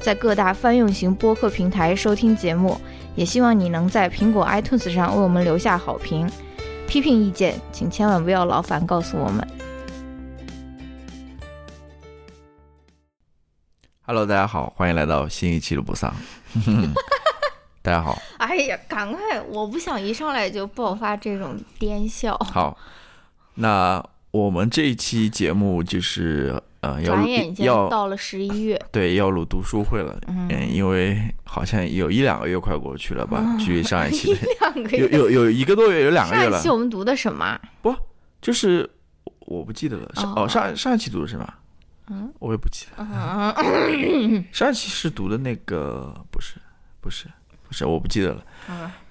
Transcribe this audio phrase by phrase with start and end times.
[0.00, 2.80] 在各大泛用型播客平台收听节目，
[3.16, 6.30] 也希望你能在苹果 iTunes 上为我们留下好评。
[6.86, 9.46] 批评意见，请千万不要劳烦告诉我们。
[14.02, 16.14] Hello，大家好，欢迎来到新一期的不丧。
[17.82, 18.16] 大家好。
[18.38, 19.20] 哎呀，赶快！
[19.48, 22.34] 我不想一上来就爆发这种癫笑。
[22.38, 22.78] 好，
[23.56, 26.62] 那我们这一期节目就是。
[26.80, 30.16] 呃，要要到了十一月，对，要录读书会了。
[30.28, 33.56] 嗯，因为好像有一两个月快过去了吧？
[33.58, 34.32] 距离上一期
[34.92, 36.52] 有有有一个多月，有两个月了。
[36.52, 37.58] 上一期我们读的什么？
[37.82, 37.92] 不，
[38.40, 38.88] 就是
[39.40, 40.08] 我不记得了。
[40.36, 41.54] 哦，上上一期读的什么？
[42.10, 43.04] 嗯，我也不记得。
[44.52, 46.54] 上一期是读的那个，不是，
[47.00, 47.26] 不是，
[47.66, 48.44] 不是，我不记得了。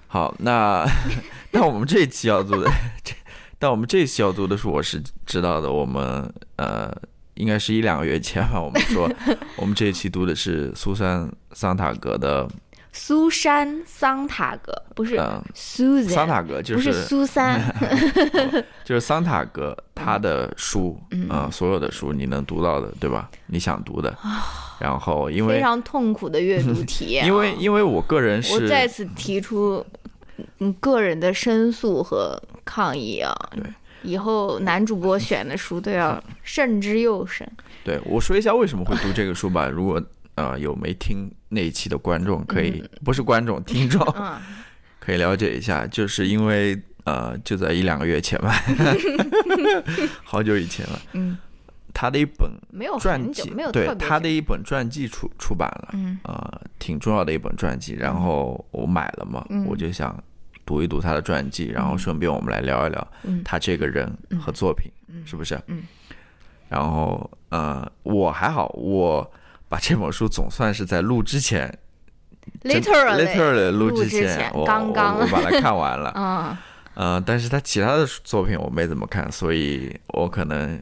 [0.06, 0.86] 好，那
[1.52, 2.70] 那我们这一期要读的，
[3.04, 3.14] 这
[3.58, 5.70] 但我们这一期要读的书，我是知道的。
[5.70, 6.90] 我们呃。
[7.38, 8.60] 应该是一两个月前吧。
[8.60, 9.10] 我们说，
[9.56, 12.48] 我们这一期读的是苏珊桑塔格的。
[12.90, 15.20] 苏珊桑塔格不是
[15.54, 17.62] 苏桑塔格，就是苏珊，
[18.82, 23.30] 就是桑塔格他的书啊，所有的书你能读到的，对吧？
[23.46, 24.16] 你想读的。
[24.80, 27.24] 然后因为非常痛苦的阅读体验。
[27.28, 29.84] 因为因为我个人是，我再次提出
[30.58, 33.32] 嗯个人的申诉和抗议啊。
[33.54, 33.62] 对。
[34.08, 37.46] 以后男主播选的书都要慎之又慎。
[37.84, 39.68] 对，我说一下为什么会读这个书吧。
[39.68, 40.02] 如果
[40.36, 44.02] 呃有没听那一期的观众，可以 不是观众，听众，
[44.98, 45.86] 可以了解一下。
[45.86, 48.54] 就是因为呃就在一两个月前吧，
[50.24, 51.00] 好久以前了。
[51.12, 51.36] 嗯，
[51.92, 55.90] 他的一本没有传记，没有对他的一本传记出出版了。
[55.92, 57.94] 嗯，呃，挺重要的一本传记。
[57.94, 60.16] 然后我买了嘛，我就想。
[60.68, 63.08] 读一读他的传记，然后顺便我们来聊一聊
[63.42, 64.06] 他这个人
[64.38, 64.92] 和作品，
[65.24, 65.58] 是不是？
[65.68, 65.82] 嗯。
[66.68, 69.32] 然后，呃，我还好，我
[69.70, 71.78] 把这本书总算是在录之前
[72.64, 76.12] ，literally 录之前，我刚刚我把它看完了。
[76.20, 76.56] 嗯。
[76.92, 80.78] 呃，但是他其他的作品我没怎么看，所以我可能，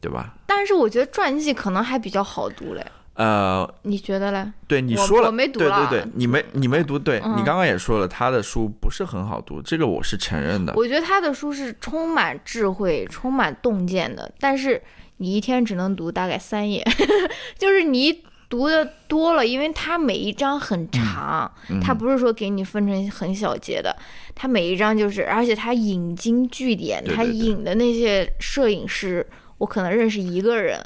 [0.00, 0.34] 对吧？
[0.46, 2.84] 但是我觉得传记可能还比较好读嘞。
[3.18, 4.48] 呃，你觉得嘞？
[4.68, 10.72] 对，你说了，我没读对对对，你没你没读，对你刚刚也说了，他的书不是很好读，这个我是承认的。
[10.76, 14.80] 我觉得他的书是充满智慧、充满洞见的，但是
[15.16, 16.80] 你一天只能读大概三页，
[17.58, 21.50] 就是你读的多了，因为它每一章很长，
[21.82, 23.96] 它不是说给你分成很小节的，
[24.36, 29.26] 它每一章就是，而且它引经据典，它引的那些摄影师，
[29.58, 30.80] 我可能认识一个人。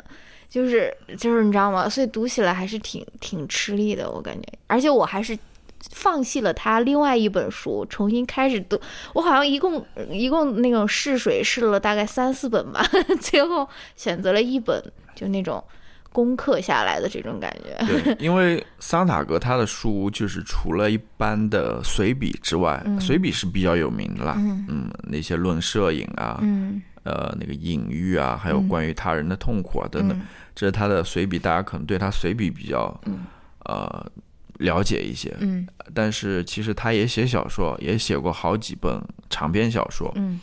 [0.53, 1.89] 就是就是你知道吗？
[1.89, 4.47] 所以读起来还是挺挺吃力的，我感觉。
[4.67, 5.37] 而且我还是
[5.93, 8.79] 放弃了他另外一本书，重新开始读。
[9.15, 12.87] 我好像一共一共那种试水试了大概三四本吧，
[13.19, 14.79] 最后选择了一本，
[15.15, 15.65] 就那种
[16.13, 17.87] 攻克下来的这种感觉。
[17.87, 24.35] 对， 因为桑塔格他的书就是除了一般的随笔之外，随笔是比较有名的啦。
[24.37, 30.21] 嗯，那些论摄影啊，嗯，呃，那个隐喻啊，还有关于他人的痛苦啊等等。
[30.55, 33.01] 这是他的随笔，大家可能对他随笔比较，
[33.65, 34.07] 呃，
[34.59, 35.35] 了解一些。
[35.41, 40.13] 嗯，但是其实他也写小说，也写过好几本长篇小说。
[40.17, 40.41] 嗯，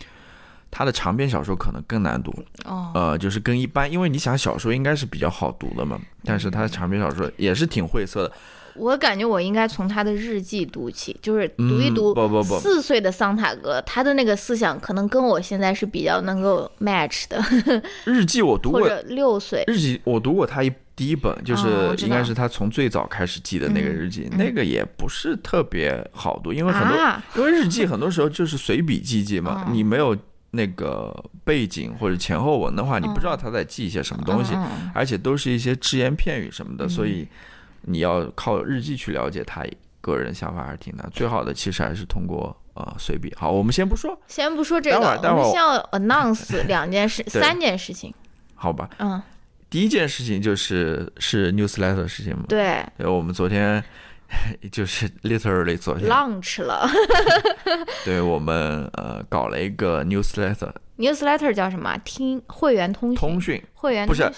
[0.72, 2.34] 他的长篇小说可能更难读。
[2.66, 8.34] 哦，呃，就是跟一般，因为你想小说应该是比较好读的嘛，但是他的长篇小说也是挺晦涩的。
[8.80, 12.14] 我感觉我应该从他的日记读起，就是读一读。
[12.14, 17.44] 不不不，四岁的桑塔格，他的那个思想可能跟我现在是比较能够 match 的。
[18.06, 19.64] 日记我读过，六岁。
[19.68, 21.68] 日记我读过他一第一本，就是
[21.98, 26.98] 应该是他从最早开始记的那个日记，那个也不是特别好读，因为很多
[27.36, 30.18] 因为日记很多时候就是随笔记记嘛，你没有
[30.52, 34.54] 那个背景或者前后文的话，你不知道他在记一些什么东西，
[34.94, 37.28] 而且都是一些只言片语什么的，所以。
[37.82, 39.64] 你要靠日记去了解他
[40.02, 43.34] 个人想法还是挺难，最好的其实还是通过呃随笔。
[43.38, 48.14] 好，我们先不说，先不说这个，我们先要 announce 两件事，三件事情。
[48.56, 49.22] 好吧，嗯，
[49.70, 52.46] 第一件事情就是是 newsletter 的事情嘛。
[52.48, 53.84] 对，我们昨天
[54.72, 56.90] 就是 literally 昨天 launch 了。
[58.06, 61.98] 对，我们呃搞了一个 newsletter，newsletter 叫什么？
[62.06, 64.32] 听会员通讯，通讯会员不是。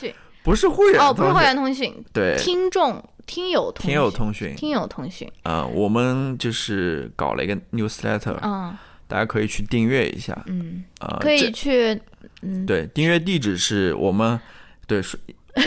[0.43, 5.29] 不是会员哦，不是会员通讯，对，听众听友听友通讯，听友通讯。
[5.43, 8.75] 啊，我们就是搞了一个 newsletter，嗯，
[9.07, 11.99] 大家可以去订阅一下，嗯，啊，可以去，
[12.41, 14.39] 嗯，对，订阅地址是我们，
[14.87, 15.01] 对，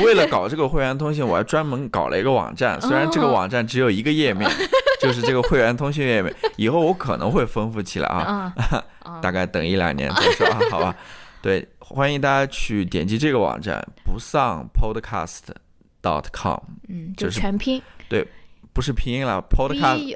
[0.02, 4.50] 为了搞这个会员通讯，我还专门搞了一个网站，虽然这个网站只有一个页面，
[5.00, 8.52] 就是这个会员通讯页面，以后我可能会丰富起来啊，
[9.20, 10.94] 大概等一两年再说啊，好吧。
[11.42, 15.42] 对，欢迎大家去点击这个网站，不丧 podcast
[16.04, 18.26] dot com，嗯，就是全拼，对，
[18.74, 20.14] 不是拼音了，podcast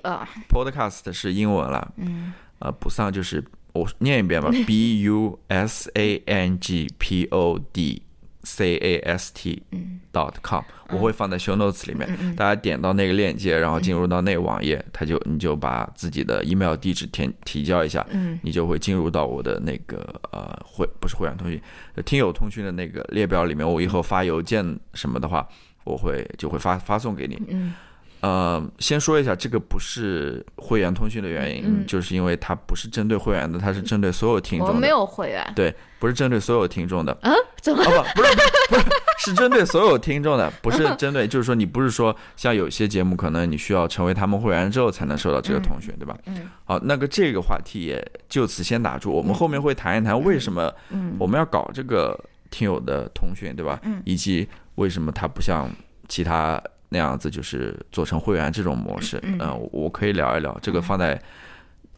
[0.49, 3.43] podcast 是英文了，嗯，呃，不丧就是
[3.73, 8.03] 我念一遍吧， b u s a n g p o d。
[8.45, 9.63] c a s t
[10.11, 18.07] dot com，我会放在 show notes 里面，大家点到那个链接，然后进入到那个网页，他就你就把自己的 email 地址填提交一下，
[18.43, 19.99] 你就会进入到我的那个
[20.33, 21.61] 呃会不是会员通讯，
[22.07, 23.69] 听友通讯的那个列表里面。
[23.71, 24.65] 我以后发邮件
[24.95, 25.47] 什么的话，
[25.89, 27.41] 我会就会发发送给你。
[27.49, 27.75] 嗯
[28.21, 34.67] 呃，先说一下，这个不是会员通讯的原因，就是因为它不是针对会员的，它是针对所有听众。
[34.67, 35.53] 我没有会员。
[35.55, 37.17] 对，不是针对所有听众的。
[37.23, 37.33] 嗯？
[37.63, 37.81] 怎么？
[37.81, 38.35] 哦不，不是，
[38.71, 38.87] 不是，
[39.19, 46.19] 是针对所有听众的，不是针对，就是说你不是说像有些节目，可能你需要成为他们会员之后才能收到这个通讯，对吧？
[46.27, 46.51] 嗯。
[46.65, 50.75] 好，那个这个话题也就此先打住，我们后面会谈一谈为什么
[51.21, 52.19] 我们要搞这个
[52.51, 53.79] 听友的通讯，对吧？
[53.83, 54.03] 嗯。
[54.05, 55.71] 以及为什么它不像
[56.09, 56.63] 其他。
[56.91, 61.21] 那样子就是做成会员这种模式，嗯，我可以聊一聊这个放在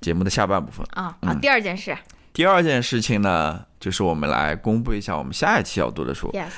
[0.01, 1.17] 节目的下半部分啊。
[1.23, 1.97] 好，第二件事，
[2.33, 6.29] 第二件事情呢，就是我们来公布一下我们下一期要读的书。
[6.33, 6.51] Yes。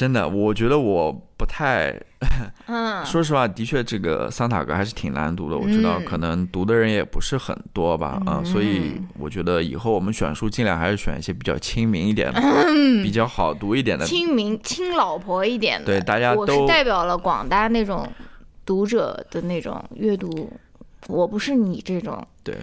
[0.00, 1.94] 真的，我觉得我不太，
[2.68, 5.58] 嗯， 说实话，的确这个桑塔格还是挺难读的。
[5.58, 12.40] 我知道可能读的人也不是很多吧，啊，所以我觉得以后我们选书尽量还是选一些比较亲民一点的，
[13.02, 15.84] 比较好读一点的，亲民亲老婆一点的。
[15.84, 18.10] 对，大家都我是代表了广大那种
[18.64, 20.50] 读者的那种阅读，
[21.08, 22.26] 我不是你这种。
[22.42, 22.56] 对。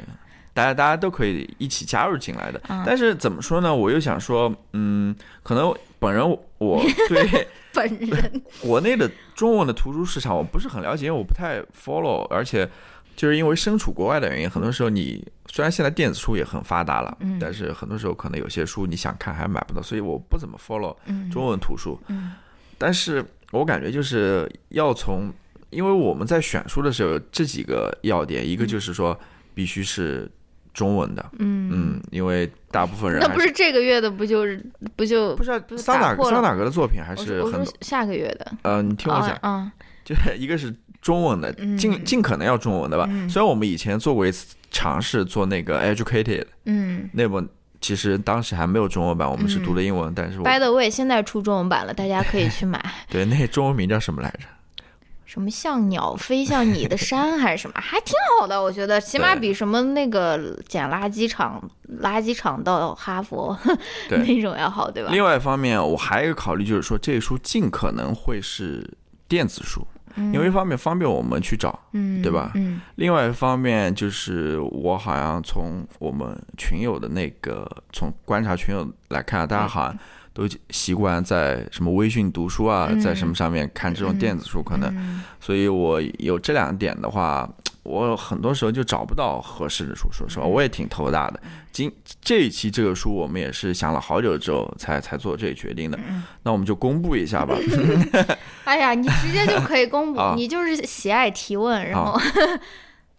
[0.56, 3.76] 大家大家都可以一起加入进来的，但是怎么说呢？
[3.76, 12.68] 我又想说，嗯，可能本人我 对 本人 国内的中文的图书市场我不是很了解，因为我不太 follow，而且
[13.16, 20.96] 就是因为身处国外的原因，很多时候你虽然现在电子书也很发达了，但是很多时候可能有些书你想看还买不到，所以我不怎么 follow
[21.32, 22.00] 中文图书。
[22.78, 25.34] 但是我感觉就是要从，
[25.70, 29.20] 因为我们在选书的时候这几个要点，一个就是说
[29.54, 30.30] 必须是。
[30.78, 31.70] 中文的，嗯。
[31.74, 34.64] 嗯，因为大部分人那不是这个月的，不就是
[34.96, 38.52] 不就不是桑塔桑塔格的作品还是很下个月的。
[38.62, 39.72] 呃，你听我讲，嗯，
[40.06, 43.10] 就是一个是中文的，尽尽可能要中文的吧。
[43.28, 47.50] 虽然我们以前做过一次尝试做那个 Educated，嗯，那本
[47.82, 52.84] 其实当时还没有中文版，我们是读的英文，但是 By the way，现在出中文版了，大家可以去买。
[53.10, 54.46] 对，那中文名叫什么来着？
[55.28, 61.62] 什么像鸟飞向你的山还是什么，还挺好的，我觉得起码比什么那个捡垃圾场、
[62.02, 63.56] 垃圾场到哈佛
[64.10, 65.10] 那种要好，对吧？
[65.12, 68.90] 另外一方面，我还有一个考虑，就是说这书尽可能会是
[69.28, 69.86] 电子书，
[70.16, 72.54] 因为一方面方便我们去找，嗯，对吧？
[72.56, 72.80] 嗯。
[72.96, 80.00] 另外一方面，就是我好像从我们群友的那个从观察群友来看，大家好像。
[80.38, 87.50] 都习惯在什么微信读书啊，在什么上面看这种电子书，可能，所以我有这两点的话，
[87.82, 90.08] 我很多时候就找不到合适的书。
[90.12, 91.42] 说实话，我也挺头大的。
[91.72, 95.98] 今这一期这个书，我们也是想了好久之后才才做这个决定的。
[96.44, 97.56] 那我们就公布一下吧。
[98.66, 102.16] 哎呀，你直接就可以公布，你就是喜爱提问，然后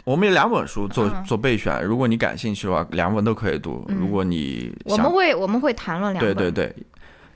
[0.05, 3.85] 我们有两本书做做备选，如果你感兴趣的话，两本都可以读。
[3.89, 6.77] 如果你我们会我们会谈论两本，对对对。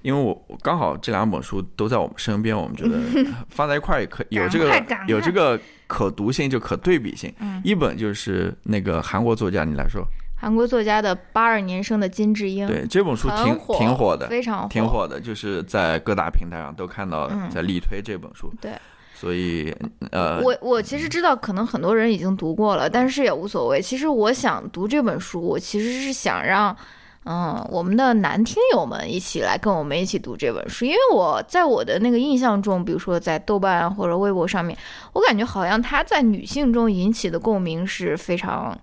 [0.03, 2.99] 因为我刚好这两本书都在我们身边，我们觉得
[3.49, 7.33] 放在一块儿也可有这个有这个可读性，就可对比性。
[7.63, 10.05] 一本就是那个韩国作家，你来说。
[10.35, 12.67] 韩国作家的八二年生的金智英。
[12.67, 18.53] 对这本书挺挺火的，非常挺火的，就是在各大平台上都看到在力推这本书。
[18.61, 18.73] 对，
[19.15, 19.73] 所以
[20.11, 23.81] 呃，我我其实知道，可能很多人已经读过了，但是也无所谓。
[23.81, 26.77] 其实我想读这本书，我其实是想让。
[27.25, 34.77] 嗯，我们的男听友们一起来跟我们一起读这本书，因为我在我的那个印象中，比如说在豆瓣或者微博上面，
[35.13, 38.77] 我感觉好像他在女性中引起的共鸣是非常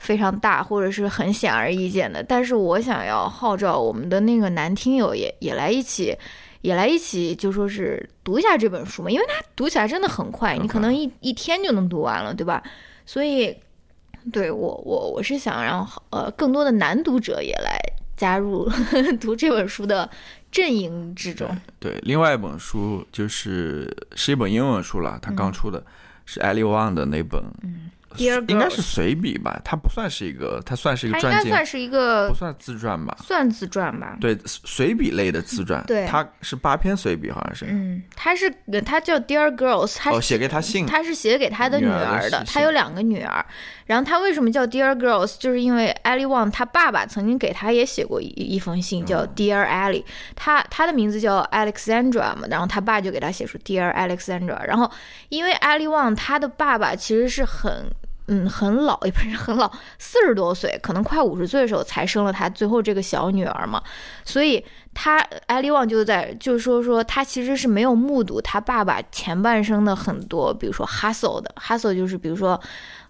[0.00, 2.20] 非常大，或者是很显而易见的。
[2.20, 6.16] 但是我想要号召我们的那个男听友也也来一起，
[6.62, 12.60] 也来一起，就说是读一下这本书嘛，因为它读起来真的很快，你可能一一天就能读完了，对吧？
[13.06, 13.56] 所以。
[14.32, 17.78] 对我，我我是想让呃更多的男读者也来
[18.16, 18.68] 加入
[19.20, 20.08] 读这本书的
[20.50, 21.48] 阵营之中。
[21.78, 25.84] 对，另外一本书就是是一本英文书了，它刚出的
[26.24, 27.42] 是艾利旺的那本。
[28.18, 33.16] 应该是随笔吧，它不算是一个，它算是一个传记，算是一个不算自传吧？
[33.22, 34.16] 算自传吧？
[34.20, 35.82] 对，随笔类的自传。
[35.86, 37.66] 对，它是八篇随笔，好像是。
[37.68, 38.48] 嗯，他是
[38.84, 42.44] 他叫 Dear Girls，他写给他信，他是写给他的女儿的。
[42.46, 43.44] 他有两个女儿，
[43.86, 45.36] 然后他为什么叫 Dear Girls？
[45.38, 50.04] 就是因为 Ellie Wang 他爸爸曾经给他也写过一一封信，叫 Dear Ellie。
[50.36, 54.64] 他他的名字叫 Alexandra 嘛，然后他爸就给他写出 Dear Alexandra。
[54.66, 54.90] 然后
[55.28, 57.90] 因为 Ellie Wang 他的爸爸其实是很。
[58.26, 63.82] 嗯，很老，也不是很老，四十多岁，可能快五十岁的时候才生了他最后这个小女儿嘛。
[64.24, 64.64] 所以
[64.94, 72.58] 他艾利旺就在，就是说说他其实是没有目睹他爸爸前半生的很多，比如说 hustle 的 hustle，就是比如说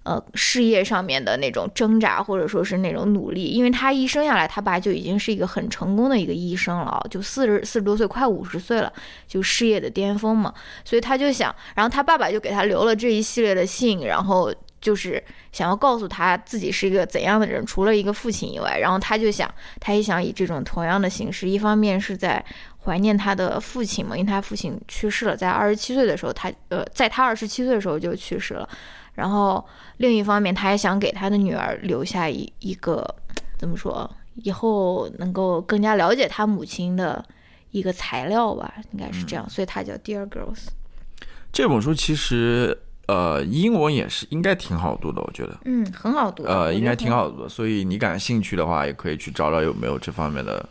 [0.03, 3.45] 呃事业上面的那种挣扎，或者说是那种努力。
[3.45, 8.93] 因为他一生下来，他爸就已经是一个很成功的一个医生了，就四十四十多岁，快五十岁了，
[9.29, 10.53] 就事业的巅峰嘛。
[10.85, 14.53] 所以他就想，然后他爸爸就给他留了这一系列的信，然后。
[14.85, 19.51] 就是想要告诉他自己是一个怎样的人，除了一个父亲以外，然后他就想，
[19.81, 22.45] 他也想以这种同样的形式，一方面是在
[22.85, 28.69] 怀念他的父亲嘛，因为他父亲去世了，在二十七岁的时候，他呃，在他二十七岁的时候就去世了，
[29.15, 33.03] 然后另一方面，他也想给他的女儿留下一一个
[33.57, 37.25] 怎么说，以后能够更加了解他母亲的
[37.71, 40.67] 一个材料吧，应该是这样，所以他叫 Dear Girls。
[41.51, 42.79] 这本书其实。
[43.07, 45.59] 呃，英文也是应该挺好读的，我觉得。
[45.65, 46.43] 嗯，很好读。
[46.45, 50.67] 呃，应该挺好读的，所以你感兴趣的话，也可以去找找有没有这方面的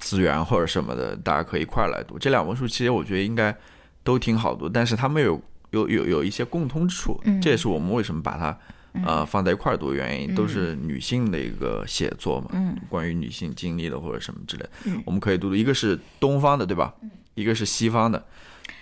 [0.00, 2.18] 资源或者什么的，大家可以一块来读。
[2.18, 3.56] 这两本书其实我觉得应该
[4.02, 8.58] 都挺好读，但是他们有有有有一些共通之处，这也是我们为什么把它
[9.06, 12.50] 呃放在一块读的原因，都是女性的一个写作嘛，
[12.88, 14.66] 关于女性经历的或者什么之类，
[15.04, 16.92] 我们可以读读，一个是东方的，对吧？
[17.34, 18.24] 一个是西方的。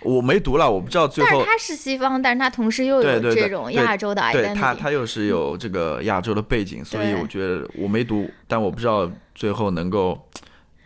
[0.05, 1.31] 我没读了，我不知道最后。
[1.31, 4.23] 但是他是西方，但是他同时又有这种亚洲的。
[4.33, 10.19] 对他，他又是有这个亚洲的背景，所以我觉得我没读，但我不知道最后能够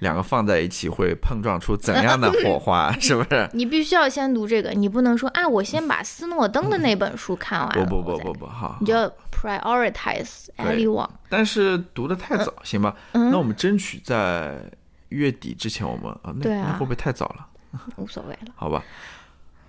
[0.00, 3.48] 两个放在一起会碰撞出怎样的火花， 是不是？
[3.52, 7.68] 你必须要先读这个，你不能说啊，我先把斯诺登的那本书看完。
[7.70, 11.08] 不不不不不，好，你就要 prioritize anyone。
[11.28, 12.94] 但是读的太早，行吧？
[13.12, 14.60] 那我们争取在
[15.08, 17.46] 月底之前，我们啊，那那会不会太早了？
[17.96, 18.82] 无所谓了，好吧，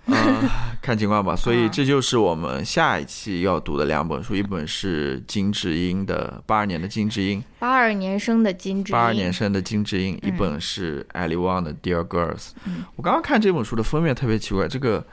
[0.06, 1.36] 啊， 看情况吧。
[1.36, 12.50] 所以这就是我们下一期要读的两本书，一本是金智英的八二年的金智英，八二年生的金智英，八二年生的金智英，一本是艾利旺的 Dear Girls。
[12.96, 15.04] 我刚刚看这本书的封面特别奇怪，这个。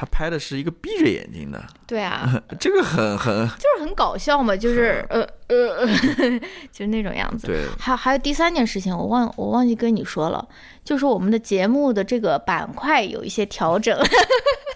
[0.00, 5.84] 他拍的是一个闭着眼睛的，对啊， 这个很很就是很搞笑嘛，就是呃呃，
[6.70, 7.48] 就是那种样子。
[7.48, 10.46] 对，还还有第三件事情，我忘我忘记跟你说了，
[10.84, 13.98] 就是我们的节目的这个板块有一些调整，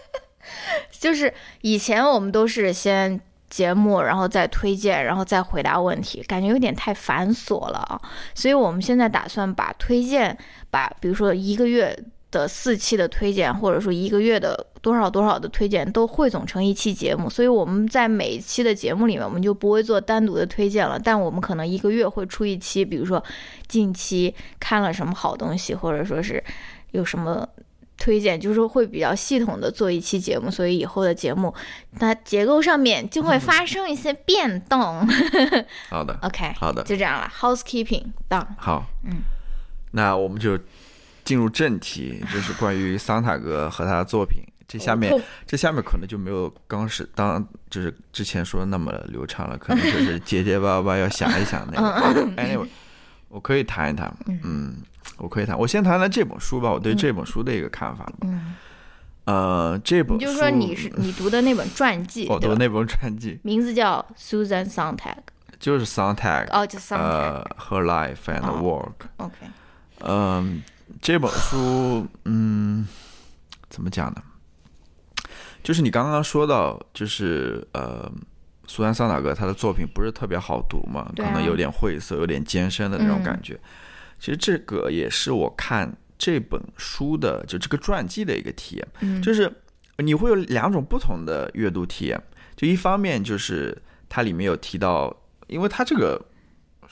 [0.91, 8.01] 就是以前我们都是先节目，然后再推荐，然后再回答问题，感觉有点太繁琐了啊，
[8.35, 10.37] 所以我们现在打算把推荐，
[10.69, 11.97] 把比如说一个月。
[12.33, 17.31] 的四期的推荐，或者说一个月的多少多少的推荐，都汇总成一期节目。
[17.31, 20.99] 所以我们在每一期的节目里面，我们就不会做单独的推荐了。
[20.99, 23.23] 但我们可能一个月会出一期，比如说
[23.69, 26.43] 近期看了什么好东西，或者说是
[26.93, 27.47] 有什么
[27.99, 30.51] 推荐，就是会比较系统的做一期节目。
[30.51, 31.55] 所以以后的节目，
[32.01, 35.07] 它结构上面就会发 生一些变动。
[35.91, 37.31] 好的，OK，好的，就这样了。
[37.39, 38.47] Housekeeping done。
[38.57, 39.23] 好，嗯，
[39.91, 40.59] 那我们就。
[41.25, 44.43] 进入正题，就是关于桑塔格和他的作品。
[44.69, 45.13] 这下面，
[45.47, 52.23] 这下面可能就没有刚是当就是之前说的那么流畅了，可能就是结结巴巴要想一想那个。
[52.37, 52.67] Anyway，
[53.29, 54.11] 我可以谈一谈，
[54.43, 54.77] 嗯，
[55.19, 55.59] 我可以谈。
[55.59, 58.11] 我先谈谈这本书吧，我对这本书的一个看法。
[58.23, 58.55] 嗯，
[59.25, 65.19] 呃，这本你就说你是你读的那本传记，我读那本传记，名字叫 Susan Sontag，
[65.61, 68.93] 就是 Sontag，哦，就 Sontag，呃，Her Life and Work。
[69.19, 69.35] OK，
[69.99, 70.63] 嗯。
[71.03, 72.87] 这本书，嗯，
[73.69, 74.23] 怎么讲呢？
[75.61, 78.09] 就是你刚刚说到，就是呃，
[78.69, 83.59] 苏珊·桑塔格他的作品不是特别好读嘛，可能有点晦涩、有点艰深的那种感觉。
[84.21, 89.53] 其实这个也是我看这本书的，就这个传记的一个体验，就是
[89.99, 92.23] 你会有两种不同的阅读体验。
[92.55, 93.77] 就一方面就是
[94.09, 95.13] 它里面有提到，
[95.49, 96.25] 因为它这个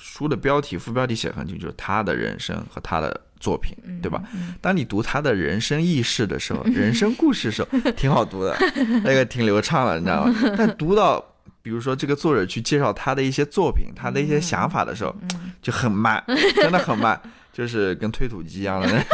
[0.00, 3.20] 书的标题、副标题写很清楚，就是他的人生和他的。
[3.40, 4.22] 作品对吧？
[4.60, 8.54] 当你读他的人生轶事的时候， 人生故事的时候，挺好读的，
[9.02, 10.34] 那个挺流畅的，你知道吗？
[10.58, 11.18] 但读到
[11.62, 15.16] 比如说这个作者去介绍他的一些作品，他的一些想法的时候，
[15.62, 16.22] 就很慢，
[16.56, 17.18] 真的很慢。
[17.50, 19.06] 就是跟推土机一样的，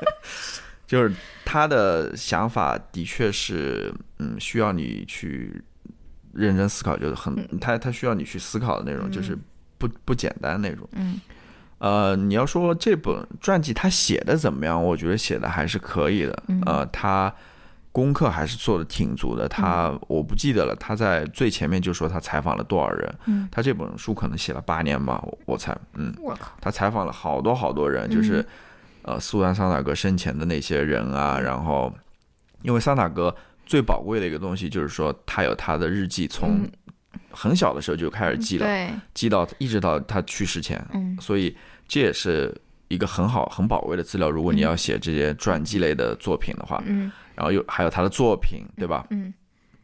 [0.88, 1.12] 就是
[1.44, 5.62] 他的想法的确是，嗯，需要你去
[6.32, 9.36] 认真思考，就是很他他需要你去思考的那种，就是
[9.78, 10.88] 不不简单那种。
[10.92, 11.20] 嗯，
[11.78, 14.84] 呃，你要说这本传记他写的怎么样？
[14.84, 16.42] 我觉得写的还是可以的。
[16.66, 17.32] 呃，他。
[17.90, 28.44] 功课还是做的挺足的，他我不记得了，他在最前面就说他采访了多少人，嗯，他这本书可能写了八年吧，我猜，嗯，我靠，他采访了好多好多人，就是，
[29.02, 31.92] 呃，苏丹桑塔格生前的那些人啊，然后，
[32.62, 33.34] 因为桑塔格
[33.66, 36.68] 最宝贵的一个东西就是说他有他的日记，从
[37.30, 41.56] 很小的时候就开始记了，记到一直到他去世前，嗯，所以
[41.86, 42.54] 这也是
[42.88, 47.10] 一个很好很宝贵的资料，如果你要写这些传记类的作品的话，嗯。
[47.34, 49.06] 然后又还有他的作品，对吧？
[49.10, 49.32] 嗯，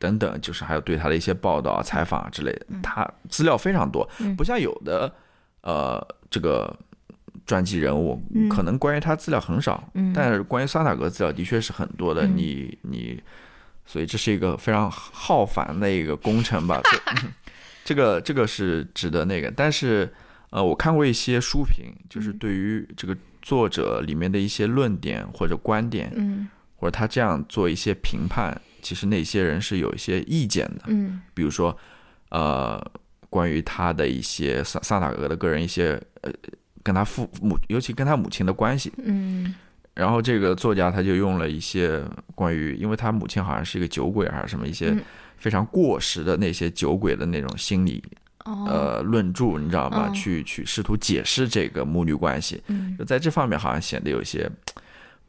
[0.00, 4.04] 等等，就是还有对他的一些报道、采访之类的，他资料非常多，
[4.36, 5.14] 不像有的
[5.60, 6.76] 呃这个
[7.46, 8.20] 传记人物，
[8.50, 12.26] 可能关于他资料很少，但是关于桑塔格资料的确是很多的。
[12.26, 13.22] 你你，
[13.86, 16.80] 所以这是一个非常浩繁的一个工程吧？
[17.84, 20.12] 这个这个是值得那个，但是
[20.50, 26.48] 呃，我看过一些书评，就是对于这个作者里面的一些论点或者观点，嗯。
[26.76, 30.82] 或者他这样做一些评判，其实那些人是有一些意见的。
[30.88, 31.74] 嗯，比如说，
[32.28, 32.78] 呃，
[33.30, 36.30] 关于他的一些萨萨塔格的个人一些呃，
[36.82, 38.92] 跟他父母，尤其跟他母亲的关系。
[38.98, 39.54] 嗯，
[39.94, 42.02] 然后这个作家他就用了一些
[42.34, 44.94] 关于，因为他母亲好像是一个酒鬼还是什么一些
[45.38, 48.02] 非常过时的那些酒鬼的那种心理
[48.44, 50.10] 呃论著，你知道吧？
[50.10, 52.62] 去去试图解释这个母女关系。
[52.66, 54.50] 嗯，就在这方面好像显得有些。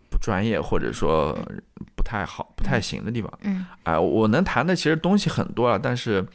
[0.07, 1.37] 不专业或者说
[1.93, 6.25] 不太好、不太行的地方，嗯，哎，我能谈的其实东西很多了，但是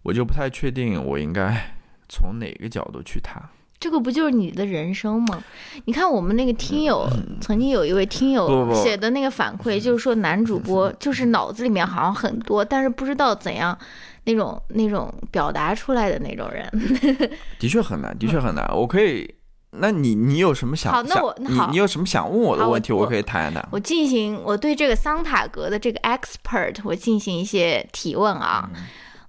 [0.00, 1.74] 我就不太确定我应该
[2.08, 3.42] 从哪个角度去谈。
[3.80, 5.42] 这个不就是你的人生吗？
[5.84, 7.08] 你看我们那个听友，
[7.40, 13.76] 曾经有一位听友写的那个反馈，就是说男主播就是脑子里面好像很多，但是不知道怎样
[14.24, 16.68] 那种那种表达出来的那种人。
[17.58, 18.68] 的确很难，的确很难。
[18.74, 19.34] 我可以。
[19.70, 20.90] 那你你有什么想？
[20.90, 22.90] 好，那我你你有什么想问我的问题？
[22.90, 23.62] 我可以谈一谈。
[23.70, 28.68] 我进行我对这个桑塔格的这个 expert，我进行一些提问啊。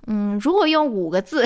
[0.08, 1.45] 嗯，如果用五个字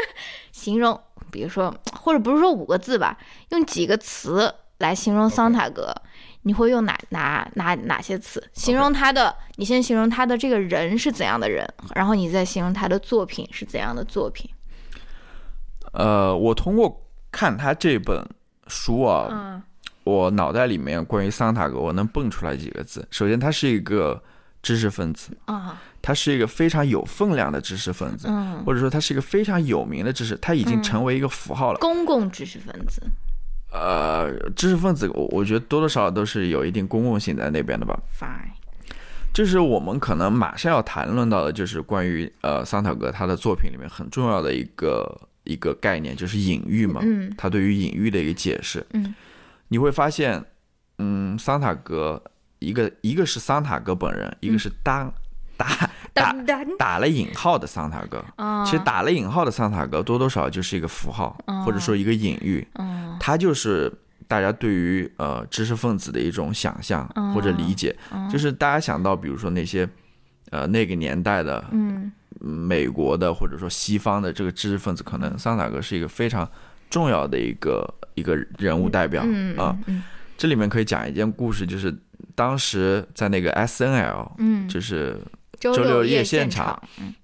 [0.52, 1.00] 形容，
[1.34, 3.18] 比如说，或者不是说五个字吧，
[3.48, 5.92] 用几个词来形容桑塔格，
[6.42, 9.34] 你会用哪哪哪哪些词形容他的？
[9.56, 14.48] 你先形容他的这个人是怎样的人，然后你再形容他的作品是怎样的作品。
[15.92, 17.00] 呃，我通过。
[17.36, 18.24] 看他这本
[18.68, 19.60] 书啊，
[20.04, 23.04] 我脑袋里面关于桑塔格，我能蹦出来几个字。
[23.10, 24.22] 首先，他是一个
[24.64, 25.36] 知识分子。
[25.44, 28.26] 啊，他是一个非常有分量的知识分子，
[28.64, 31.78] 或者说他是一个非常有名的知识，他已经成为一个符号了。
[31.78, 33.02] 公共知识分子，
[33.70, 37.96] 呃，知识分子，我我觉得多多少少都是有一定公共性在那边的吧。
[38.18, 38.52] Fine，
[39.32, 45.28] 就是我们可能马上要谈论到的，就是关于呃桑塔格他的作品里面很重要的一个。
[45.46, 49.14] 一个概念就是隐喻嘛，嗯，他对于隐喻的一个解释，嗯，
[49.68, 50.42] 你会发现，
[50.96, 52.18] 嗯，桑塔格
[52.64, 55.12] 一个一个是桑塔格本人，一个是当
[55.56, 56.34] 打打
[56.78, 58.24] 打了引号的桑塔格，
[58.64, 63.92] 其实打了引号的桑塔格多多少就是一个符号，或者说一个隐喻，嗯，它就是
[64.26, 67.94] 大家对于呃知识分子的一种想象或者理解，
[68.32, 69.88] 就是大家想到比如说那些
[70.50, 72.10] 呃那个年代的，嗯。
[72.40, 76.46] 美国的或者说西方的这个知识分子，可能桑塔格是一个非常
[76.90, 79.24] 重要的一个一个人物代表
[79.56, 79.74] 啊。
[80.36, 81.96] 这里面可以讲一件故事，就是
[82.34, 85.20] 当时在那个 S N L，嗯，就是
[85.58, 86.80] 周六夜现场，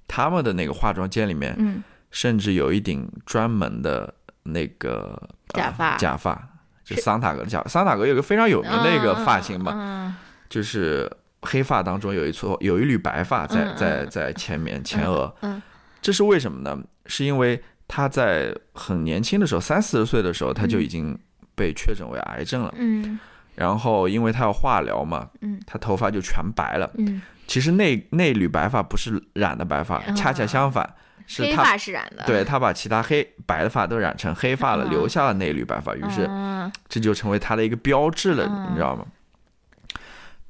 [0.07, 4.13] 他们的那个化妆间里面，嗯，甚至有一顶专门的
[4.45, 6.49] 那个假发，假发，
[6.85, 7.63] 就桑塔格的假。
[7.69, 10.17] 桑塔格有个非常有名的一个发型嘛，
[10.49, 11.11] 就是。
[11.43, 15.63] 黑发当中有一撮有一缕白发在在在前面前额，嗯，
[16.03, 16.79] 这是为什么呢？
[17.07, 21.19] 是因为他在很年轻的时候，三四十岁的时候，他就已经
[21.55, 23.19] 被确诊为癌症了，嗯，
[23.61, 30.95] 然后因为他要化疗嘛，嗯，他头发就全白了，嗯，其实那那缕白发不是染的白发，恰恰相反，
[31.27, 36.27] 是黑发是染的，对他把其他黑白的发都染成黑发了，留下了那缕白发，于是
[36.89, 39.05] 这就成为他的一个标志了，你知道吗？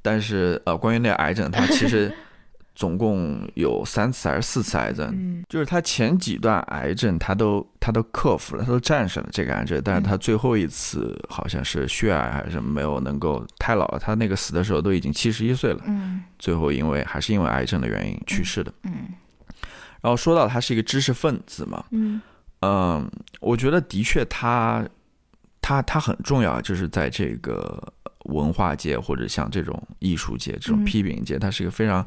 [0.00, 2.14] 但是呃，关于那个癌症，他其实
[2.74, 19.08] 总共有三次还是四次癌症，就是他前几段癌症他都他都克服了，他都战胜了这个癌症，但是他最后一次好像是血癌还是没有能够太老了，他那个死的时候都已经七十一岁了，嗯，最后因为还是因为癌症的原因去世的，嗯，
[20.00, 22.20] 然后说到他是一个知识分子嘛，嗯。
[22.62, 24.86] 嗯，我觉得的确他。
[25.62, 27.92] 他他很重要，就是在这个
[28.24, 32.04] 文化界或者像这种艺术界、这种批评界，他是一个非常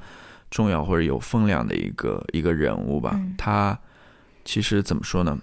[0.54, 3.20] 重要或者有分量的一个一个人物吧。
[3.36, 3.76] 他
[4.46, 5.36] 其实怎么说呢？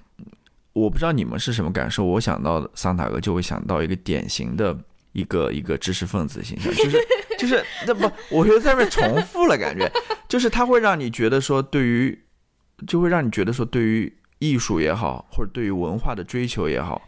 [0.73, 2.05] 我不知道你们是什么感受。
[2.05, 4.79] 我想到桑塔格，就会想到一个典型的
[5.11, 6.99] 一个一个知识分子形象， 就是
[7.37, 9.91] 就是那不，我觉得在那重复了，感觉
[10.29, 12.17] 就是他会让你觉得说，对于
[12.87, 17.03] 就会让你觉得说，对于艺术也好，或者对于文化的追求也好，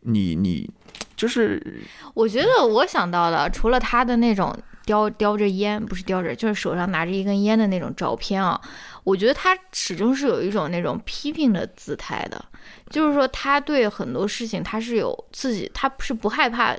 [0.00, 0.70] 你你
[1.16, 4.54] 就是我觉得我想到的，除了他的那种
[4.86, 8.58] 叼叼着烟，不是叼着，就是手上拿着一根烟的那种照片啊，
[9.04, 12.42] 我觉得他始终是有一种那种批评的姿态的。
[12.88, 16.76] 就是说，他对很多事情，他是有自己，他是不害怕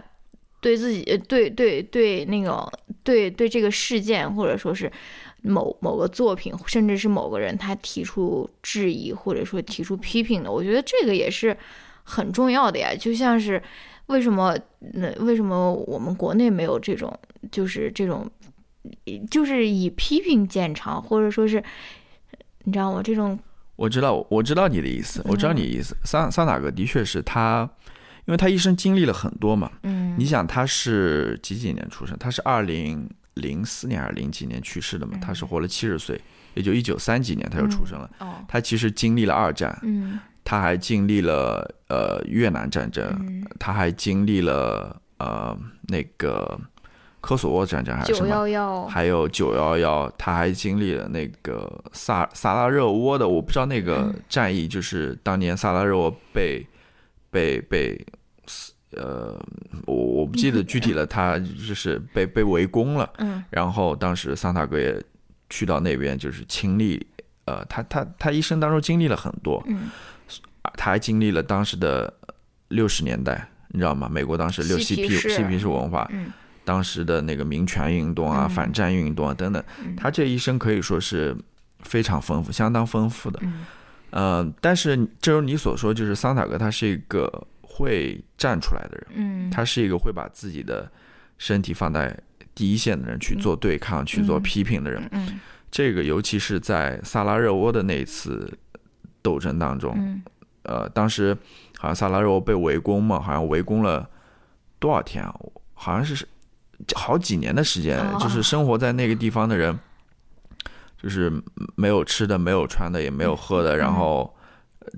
[0.61, 2.67] 对自己，对对对，那个
[3.03, 4.91] 对对这个事件，或者说是
[5.41, 10.49] 某某个作品，甚至是某个人，他提出质疑，或者说提出批评的。
[10.51, 11.55] 我觉得这个也是
[12.07, 12.95] 很重要的呀。
[12.97, 13.61] 就像是
[14.05, 14.57] 为什么
[14.93, 17.13] 那为什么我们国内没有这种，
[17.51, 18.29] 就是这种，
[19.29, 21.61] 就是以批评见长，或者说是
[22.63, 23.01] 你知道吗？
[23.03, 23.37] 这种。
[23.75, 25.95] 我知道，我知道你的意思，我知道你的意思。
[26.03, 27.69] 桑桑塔格的确是他，
[28.25, 29.71] 因为他一生经历了很多嘛。
[29.83, 32.17] 嗯，你想他是几几年出生？
[32.17, 35.15] 他是二零零四年还是零几年去世的嘛？
[35.21, 36.19] 他是活了七十岁，
[36.55, 38.09] 也就一九三几年他就出生了。
[38.17, 43.03] 哦，他其实经历了二战，嗯，他还经历了呃越南战争，
[43.59, 45.57] 他还经历了呃
[45.89, 46.57] 那个。
[47.19, 48.87] 科索沃战争还是什么？
[48.87, 56.65] 还有九幺幺，他还经历了那个萨萨拉热窝的，我不知道那个战役，就是当年萨拉热窝被
[57.29, 57.99] 被被
[58.91, 59.37] 呃，
[59.85, 63.11] 我我不记得具体了，他就是被被围攻了。
[63.17, 65.03] 嗯，然后当时桑塔格也
[65.49, 67.05] 去到那边，就是亲历，
[67.43, 69.61] 呃，他他他一生当中经历了很多。
[69.67, 69.89] 嗯，
[70.75, 72.13] 他还经历了当时的
[72.69, 74.09] 六十年代，你知道吗？
[74.11, 76.07] 美国当时六嬉皮嬉皮士文化。
[76.11, 76.31] 嗯。
[76.65, 79.63] 当时的那个民权运动啊，反战运动啊等等，
[79.95, 81.33] 他这一生可以说是
[81.79, 83.39] 非常丰富，相当丰富的。
[84.11, 90.91] 嗯，但是正如你所说，就是桑塔格他是一个会站出来的人，嗯，他是一个会把自己的
[91.37, 92.13] 身体放在
[92.53, 95.07] 第一线的人去做对抗、去做批评的人。
[95.13, 95.39] 嗯，
[95.71, 98.51] 这个尤其是在萨拉热窝的那一次
[99.21, 100.21] 斗争当中，
[100.67, 101.35] 呃，当时
[101.77, 104.07] 好像萨拉热窝被围攻嘛，好像围攻了
[104.79, 105.35] 多少天啊？
[105.73, 106.27] 好像是。
[106.93, 109.75] 好几年的时间，就是生活在那个地方的人，
[111.01, 111.33] 就是
[111.75, 114.31] 没有吃的，没有穿的，也没有喝的，然后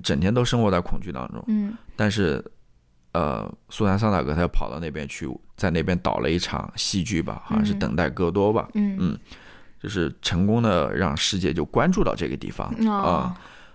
[0.02, 1.42] 整天都生活在恐惧当中。
[1.48, 1.74] 嗯。
[1.96, 2.44] 但是，
[3.12, 8.68] 呃，苏丹桑塔格他又跑到那边去，在那边导了一场戏剧吧，好像是等待戈多吧。
[8.74, 8.98] 嗯。
[9.00, 9.18] 嗯。
[9.82, 13.34] 就是成功的让世界就关注到这个地方啊，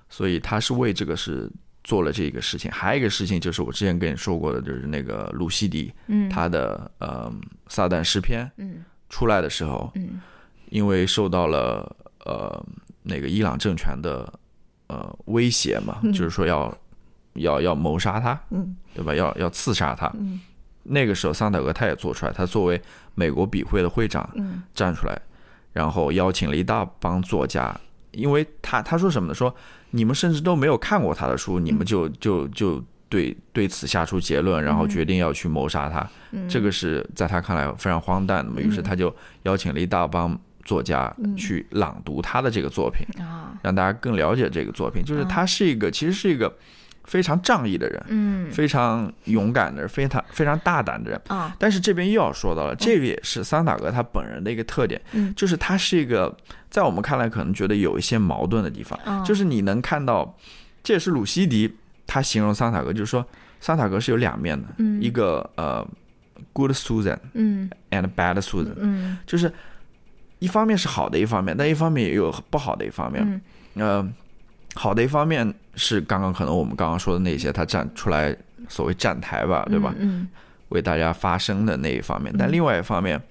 [0.10, 1.52] 所以他是为这个是。
[1.86, 7.32] 做了这个事情，还有一个事情就是我之前跟你说过的，就是那个鲁西迪，嗯，他的呃
[7.68, 10.20] 撒旦诗篇，嗯，出来的时候，嗯，
[10.72, 11.96] 因为受到了
[12.26, 12.66] 呃
[13.04, 14.28] 那个伊朗政权的
[14.88, 16.76] 呃威胁嘛，就是说要
[17.34, 19.14] 要要谋杀他，嗯，对吧？
[19.14, 20.42] 要要刺杀他，嗯，
[20.82, 22.82] 那个时候桑塔格他也做出来，他作为
[23.14, 25.22] 美国笔会的会长，嗯，站出来，
[25.72, 29.36] 然后邀请了一大帮作家，因为他他说什么呢？
[29.36, 29.56] 说。
[29.96, 36.06] 你们甚至都没有看过他的书，你们就就就对对此下出结论，然后决定要去谋杀他，
[36.50, 38.60] 这个是在他看来非常荒诞的嘛。
[38.60, 43.08] 于是他就邀请了一大帮作家去朗读他的这个作品，
[43.62, 45.02] 让大家更了解这个作品。
[45.04, 46.54] 就是他是一个，其实是一个。
[47.06, 51.22] 非常仗义的人，嗯，非常勇敢的人，非常非常大胆的人。
[51.28, 51.56] 啊。
[51.60, 56.36] 但是这边又要说到了，这个也是桑塔格他本人的一个特点，嗯，就是他是一个
[56.70, 60.36] 在我们看来可能觉得有一些矛盾的地方，就是你能看到，
[60.84, 61.76] 这也是鲁西迪
[62.08, 63.26] 他形容桑塔格，就是说
[63.60, 65.88] 桑塔格是有两面的，嗯，一个呃
[66.54, 69.52] ，good Susan，嗯，and bad Susan，嗯，就是
[70.40, 73.42] 一方面是好的一方面，但一方面也有不好的一方面，
[73.76, 74.14] 嗯。
[74.76, 78.36] 好的一方面是刚刚可能我们刚刚说的那些，他站出来
[78.68, 79.94] 所谓站台吧，对吧？
[79.98, 80.28] 嗯，
[80.70, 82.36] 为大家发声的那一方面。
[82.38, 83.22] 但另外一方面，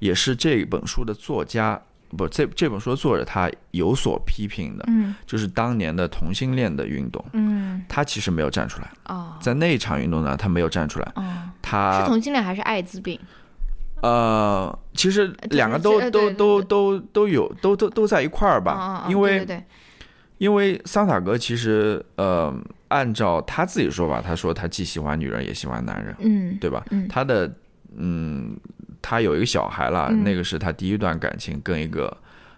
[0.00, 1.80] 也是这本书的作家
[2.16, 8.90] 不，这这本书的作者他有所批评的，嗯，就是当年的同性恋的运动，嗯，他其实没有站出来。
[9.06, 11.12] 哦，在那一场运动呢，他没有站出来。
[11.14, 11.22] 哦，
[11.62, 13.16] 他是同性恋还是艾滋病？
[14.02, 19.46] 呃，其实两个都都都都都有，都都都在一块儿吧，因为。
[20.40, 22.50] 因为桑塔格其实，呃，
[22.88, 26.82] 按照他自己说法，他说他既喜欢女人也喜欢男人，嗯，对吧？
[26.90, 27.54] 嗯，他的，
[27.94, 28.56] 嗯，
[29.02, 32.16] 他有一个小孩了，那个是他第一段感情，跟一个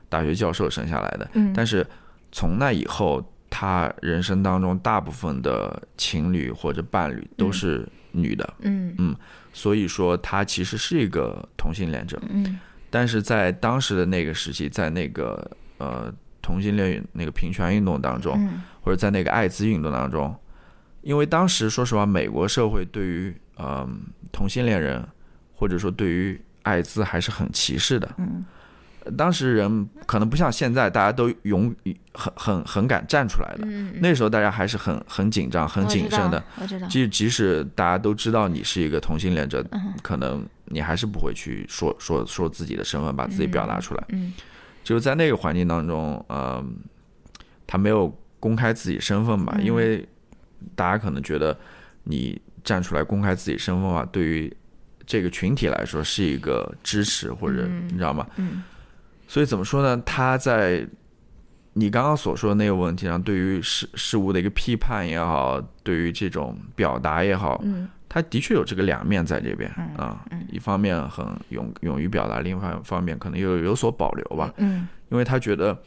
[0.09, 1.29] 大学教授生下来的。
[1.35, 1.85] 嗯，但是
[2.31, 8.95] 从那以后，他人生当中大部分的情侣或者伴侣都是女的，嗯。
[8.99, 9.17] 嗯，
[9.53, 18.37] 所以说他其实是一个同性恋者，嗯，但是在当时的那个时期，在那个呃同性恋那个平权运动当中，
[18.83, 20.35] 或者在那个艾滋运动当中，
[21.01, 24.01] 因为当时说实话，美国社会对于嗯
[24.33, 25.03] 同性恋人
[25.55, 28.45] 或者说对于艾滋还是很歧视的，嗯。
[29.19, 31.75] 当时人可能不像现在，大家都勇
[32.15, 33.67] 很很很敢站出来的。
[34.01, 36.41] 那时候大家还是很很紧张、很谨慎的。
[36.61, 36.87] 我知道。
[36.87, 39.61] 即即使大家都知道你是一个同性恋者，
[40.05, 44.05] 可能你还是不会去说说说自己的身份，把自己表达出来。
[44.11, 44.33] 嗯。
[44.83, 46.65] 就是在那个环境当中，呃，
[47.67, 50.07] 他没有公开自己身份吧，因为
[50.75, 51.57] 大家可能觉得
[52.05, 54.57] 你站出来公开自己身份的话，对于
[55.07, 58.27] 这个群体来说是一个支持，或者你知道吗？
[58.37, 58.63] 嗯。
[59.29, 60.03] 所以怎么说呢？
[60.05, 60.87] 他在
[61.73, 70.23] 你刚刚所说的那个问题上，对于事事物的一个批判也好，对于这种表达也好，嗯，他的确有这个两面在这边啊。
[70.51, 74.53] 一方面很勇勇于表达，另外一方面可能又有所保留吧。
[74.59, 75.83] 嗯，因为他觉得，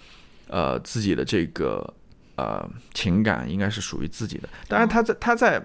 [0.47, 1.93] 呃，自己的这个
[2.35, 4.49] 呃情感应该是属于自己的。
[4.67, 5.63] 当然，他在他在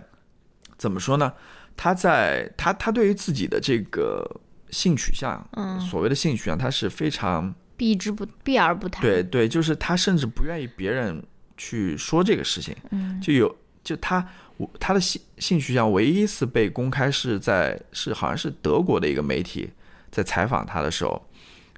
[0.77, 1.33] 怎么说呢？
[1.79, 4.23] 他在他他对于自己的这个
[4.68, 7.55] 性取向，嗯，所谓的性取向，他是非常。
[7.79, 9.01] 避之不避而不谈。
[9.01, 11.25] 对对，就是他甚至不愿意别人
[11.57, 12.77] 去说这个事情。
[12.90, 14.23] 嗯，就有就他
[14.61, 19.70] 我他的性性取向唯一一次被公开是在是好像是德国的一个媒体
[20.11, 21.20] 在采访他的时候，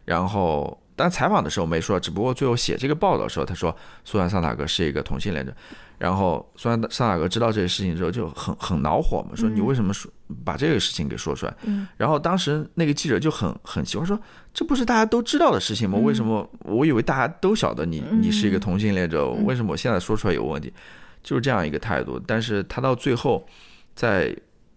[0.05, 5.55] 然后但采访的时候没说，只不过最后写这个报道的时候，他说苏珊桑塔格是一个同性恋者。
[5.99, 10.11] 然后苏珊桑塔格知道这个事情之后就很很恼火嘛，说你为什么说
[10.45, 11.55] 把这个事情给说出来？
[11.63, 14.19] 嗯，然后当时那个记者就很很奇怪，说
[14.53, 15.97] 这不是大家都知道的事情吗？
[16.03, 20.73] 为什么我以为大家都晓得你你是一个同性恋者，为什么我现在说出来有问题？
[21.23, 22.21] 就是这样一个态度。
[22.27, 23.47] 但是他到最后
[23.95, 24.37] 在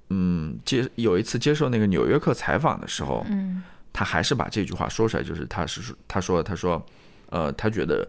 [0.10, 6.86] 嗯接有一次接受那个纽约客采访的时候，嗯，他还是把这句话说出来，就是他是他说他说
[7.30, 8.08] 呃他觉得。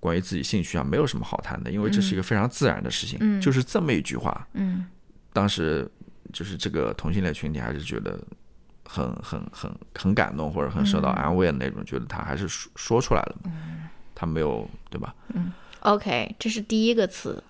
[0.00, 3.18] 关于自己兴趣啊，没有什么好谈的，因为这是一个非常自然的事情。
[3.20, 4.46] 嗯，就是这么一句话。
[4.52, 4.86] 嗯，
[5.32, 5.90] 当时
[6.32, 8.16] 就是这个同性恋群体还是觉得
[8.84, 13.36] 很很很很感动，或者很受到安慰的那种，觉得他还是说说出来了。
[13.46, 15.12] 嗯，他没有对吧？
[15.34, 17.42] 嗯，OK，这是第一个词，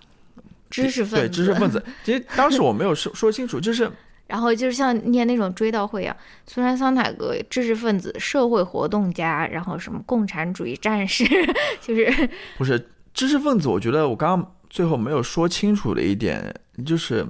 [0.69, 1.27] 知识分子。
[1.27, 1.83] 对，知识分子。
[2.03, 3.91] 其实当时我没有说 说清楚，就是。
[4.27, 11.25] 然后就是像念那种追悼会一样，苏珊·桑塔格，知识分子、社会活动家，然后什么共产主义战士，
[11.81, 13.67] 就是不是知识分子？
[13.67, 16.53] 我觉得我刚刚最后没有说清楚的一点，
[16.85, 17.25] 就是，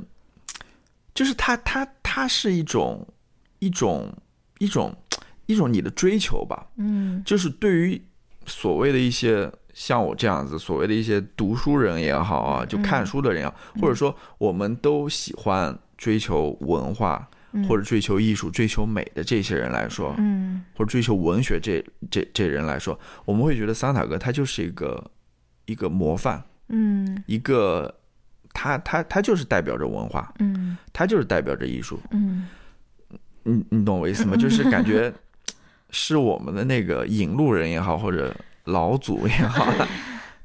[1.15, 3.07] 就是他他他是一种
[3.59, 4.13] 一种
[4.57, 4.93] 一种
[5.45, 8.01] 一种你的追求吧，嗯，就是对于
[8.45, 9.49] 所谓的一些
[9.79, 15.77] 像我这样子，所谓的一些读书人也好啊，就看书的人啊，或者说我们都喜欢。
[15.99, 17.27] 追求文化
[17.67, 25.11] 或者追求艺术、追求美的这些人来说，嗯，或者追求文学这这这人来说，我们会觉得桑塔格他就是一个
[25.65, 27.93] 一个模范，嗯，一个
[28.53, 32.47] 他他他就是代表着文化，嗯，他就是代表着艺术，嗯，
[33.43, 34.37] 你你懂我意思吗？
[34.37, 35.13] 就是感觉
[35.91, 38.33] 是我们的那个引路人也好，或者
[38.69, 39.67] 老祖也好。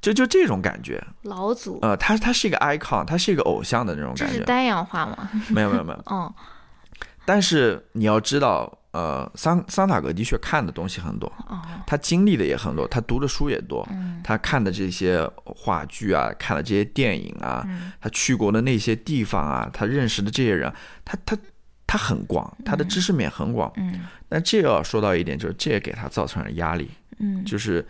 [0.05, 4.35] 就就这种感觉，老祖，呃，他他是一个 icon，他是一个偶像的那种感觉。
[4.35, 5.31] 这是单氧化吗？
[5.49, 6.05] 没有没有没有。
[6.11, 6.31] 嗯。
[7.25, 11.33] 但是你要知道，呃，桑桑塔格的确看的东西很多，
[11.87, 13.89] 他经历的也很多，他读的书也多，
[14.23, 17.67] 他看的这些话剧啊，看的这些电影啊，
[17.99, 20.71] 他去过的那些地方啊，他认识的这些人，
[21.03, 21.35] 他他
[21.87, 23.73] 他很广，他的知识面很广。
[23.79, 24.01] 嗯。
[24.29, 26.91] 但这要说到一点，就是这也给他造成了压力。
[27.21, 27.43] 嗯。
[27.43, 27.89] 就是。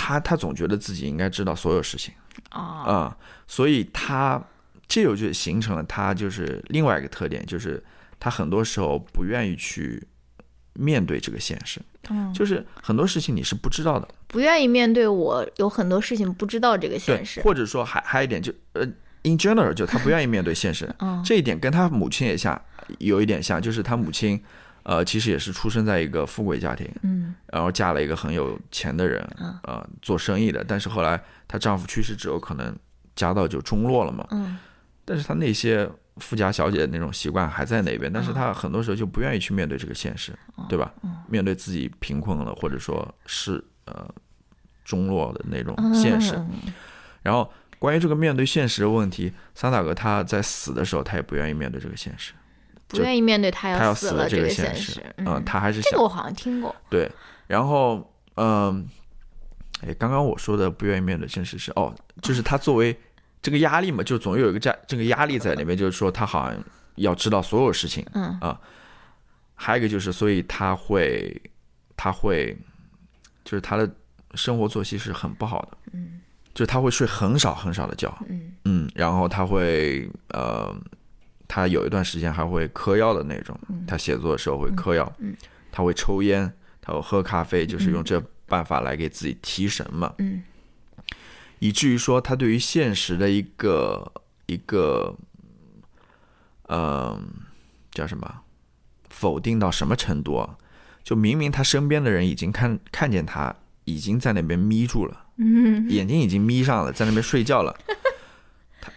[0.00, 2.14] 他他总觉得自己应该知道所有事情
[2.50, 3.14] 啊，
[3.48, 4.40] 所以他
[4.86, 7.82] 这有就形成了他就是另外一个特点，就是
[8.20, 10.06] 他很多时候不愿意去
[10.74, 11.80] 面对这个现实，
[12.10, 12.32] 嗯。
[12.32, 18.86] 就是很多事情你是不知道的，不愿意面对我有很多事情不知道这个现实，或者说还还有一点就呃
[19.24, 20.88] ，in general 就他不愿意面对现实，
[21.26, 22.58] 这一点跟他母亲也像，
[22.98, 24.40] 有一点像，就是他母亲。
[24.88, 29.20] 呃，其实也是出生在一个富贵家庭，嗯，然后嫁了一个很有钱的人，
[29.64, 30.64] 呃，做生意的。
[30.64, 32.74] 但是后来她丈夫去世之后，可能
[33.14, 34.56] 家道就中落了嘛，嗯。
[35.04, 40.32] 但是她那些富家小姐的那种习惯还在那边，但是她很多时候就不愿意去面对这个现实，
[40.70, 40.90] 对吧？
[41.28, 44.08] 面对自己贫困了，或者说是呃
[44.86, 46.34] 中落的那种现实。
[47.22, 52.32] 然后关于这个面对现实的问题，桑塔格他在死的时候，他也不愿意面对这个现实。
[52.88, 56.74] 不愿意面对他要死了这个现实，嗯，他还是这个我好像听过。
[56.88, 57.10] 对，
[57.46, 58.88] 然后嗯，
[59.82, 62.98] 哎，刚刚我说的不愿意面对现实是哦，就是他作为
[63.42, 66.58] 这个压力嘛，就总有一个这这个压力在里面，就是说他好像
[66.96, 68.58] 要知道所有事情，嗯啊，
[69.54, 71.40] 还有一个就是，所以他会
[71.96, 72.56] 他会
[73.44, 73.88] 就是他的
[74.34, 76.20] 生活作息是很不好的，嗯，
[76.54, 80.74] 就是他会睡很少很少的觉，嗯嗯，然后他会呃，
[81.48, 85.34] 他有一段时间还会嗑药的那种，他写作的时候会嗑药，嗯，
[85.72, 90.42] 他会抽烟，他会喝咖啡，就是用这办法来给自己提神嘛，嗯。
[91.58, 94.12] 以至于说他对于现实的一个
[94.46, 95.16] 一个，
[96.68, 97.20] 呃，
[97.90, 98.42] 叫什么？
[99.08, 100.56] 否定到什么程度啊？
[101.02, 103.56] 就明明他身边的人已经看看见他
[103.86, 107.76] 已经在那边眯住了，嗯，眼睛已经眯上了，在那边睡觉了。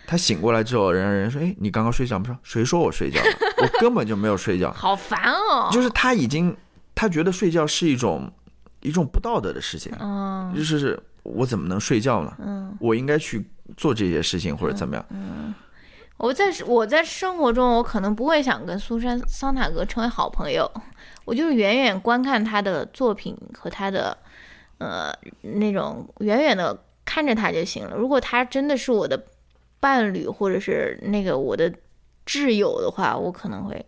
[0.05, 3.29] 他他醒过来之后，人家人说：“哎，你刚刚睡觉不？”说：“谁说我睡觉了？
[3.63, 6.55] 我根本就没有睡觉。”好烦哦，就是他已经
[6.95, 8.31] 他觉得睡觉是一种
[8.81, 12.33] 一种不道德的事情，嗯就是我怎么能睡觉呢？
[12.39, 12.75] 嗯。
[12.79, 13.45] 我应该去
[13.77, 15.05] 做这些事情或者怎么样？
[15.11, 15.53] 嗯
[16.17, 20.71] 我在我在生活中，我可能不会想跟苏珊桑塔格成为好朋友，
[21.25, 24.15] 我就是远远观看他的作品和他的
[24.77, 27.95] 呃那种远远的看着他就行了。
[27.97, 29.19] 如果他真的是我的
[29.81, 31.69] 伴侣或者是那个我的
[32.25, 33.85] 挚友的话，我可能会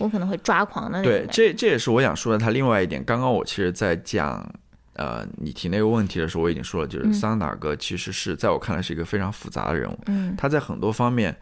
[0.00, 2.38] 我可能会抓狂的那种对，这这也是我想说的。
[2.38, 4.44] 他另外一点，刚刚我其实在讲
[4.94, 11.36] 呃你提那个问题的时候，我已经说了，就是桑塔格其实是在我看来是一个非常复杂的人物，嗯他在很多方面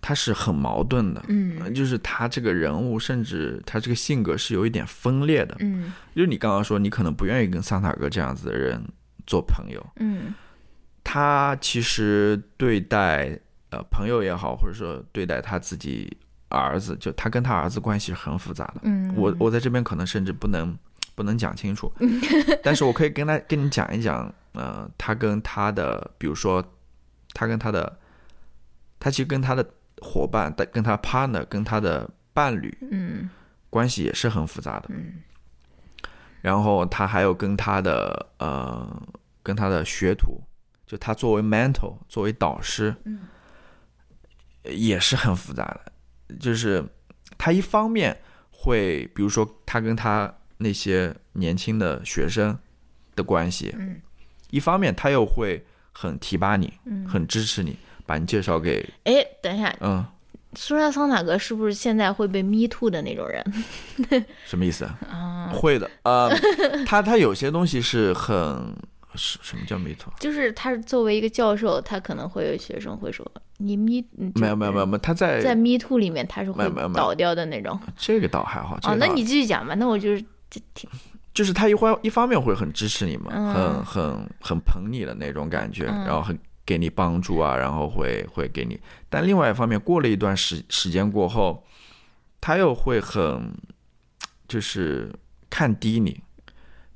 [0.00, 1.24] 他是很矛盾的。
[1.28, 5.56] 嗯呃就是他这个人物，甚至他这个性格是有一点分裂的。
[5.60, 8.80] 嗯就是你刚刚说，你可能不愿意跟桑塔格这样子的人
[9.26, 10.34] 做朋友，嗯
[11.10, 13.30] 他其实对待
[13.70, 16.14] 呃朋友也好，或者说对待他自己
[16.50, 18.82] 儿子，就他跟他儿子关系是很复杂的。
[18.82, 20.76] 嗯，我我在这边可能甚至不能
[21.14, 21.90] 不能讲清楚，
[22.62, 26.62] 但是我可以跟他跟你讲一讲，呃，他跟他的，比如说
[27.32, 27.98] 他跟他的，
[29.00, 29.66] 他其实跟他的
[30.02, 33.30] 伙伴、但跟他 partner、跟他的伴侣嗯
[33.70, 34.90] 关系也是很复杂的。
[34.90, 35.22] 嗯
[36.42, 39.02] 然后他还有跟他的呃，
[39.42, 40.40] 跟他的学徒，
[40.88, 43.20] 就他作为 mentor，作为导师，嗯
[44.64, 45.92] 也是很复杂的。
[46.40, 46.84] 就是
[47.36, 48.18] 他一方面
[48.50, 52.58] 会，比如说他跟他那些年轻的学生
[53.14, 54.00] 的关系，嗯
[54.50, 60.04] 一方面他又会很提拔你，嗯，很支持你，把你介绍给哎，等一下，嗯，
[60.54, 63.44] 苏珊桑塔格是不是现在会被 me too 的那种人？
[64.46, 64.98] 什么意思啊？
[65.08, 66.30] 啊，会的，呃，
[66.86, 68.74] 他他有些东西是很
[69.18, 70.10] 什什么叫弥陀？
[70.18, 77.78] 就是他作为一个教授，他可能会有学生会说你 me 嗯没有没有没有没有，他在在 me too 里面他是会倒掉的那种。
[77.96, 78.78] 这个倒还好。
[78.80, 79.74] 这哦，那你继续讲吧。
[79.74, 80.88] 那我就是这挺
[81.34, 88.78] 就是他一方一方面会很支持你嘛，嗯很很很捧你的那种感觉，嗯然后很给你帮助啊，然后会会给你。
[89.08, 91.64] 但另外一方面，过了一段时时间过后，
[92.40, 93.52] 他又会很
[94.46, 95.12] 就是
[95.48, 96.20] 看低你，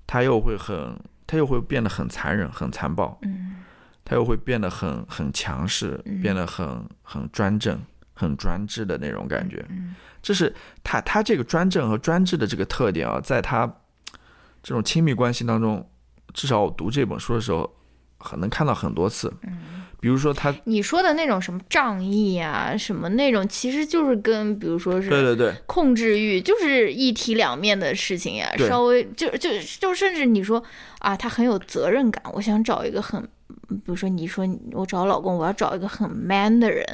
[0.07, 0.99] 他又会很
[1.33, 3.57] 他又会变得很残忍、很残暴，嗯
[4.05, 7.81] 他又会变得很很强势，嗯变得很很专政、
[8.13, 9.65] 很专制的那种感觉。
[9.71, 13.67] 嗯这是他他这个专政和专制的这个特点啊，在他
[14.63, 15.89] 这种亲密关系当中，
[16.35, 17.75] 至少我读这本书的时候，
[18.19, 19.33] 很能看到很多次。
[19.45, 28.53] 嗯，比如说他，你说的那种什么仗义啊，什么那种，其实就是跟比如说是对对对，控制欲，就是一体两面的事情呀。
[28.57, 30.61] 对稍微就就就甚至你说
[30.99, 33.23] 啊，他很有责任感，我想找一个很，
[33.69, 36.85] 比如说你说我找老公，我要找一个很 man 的人，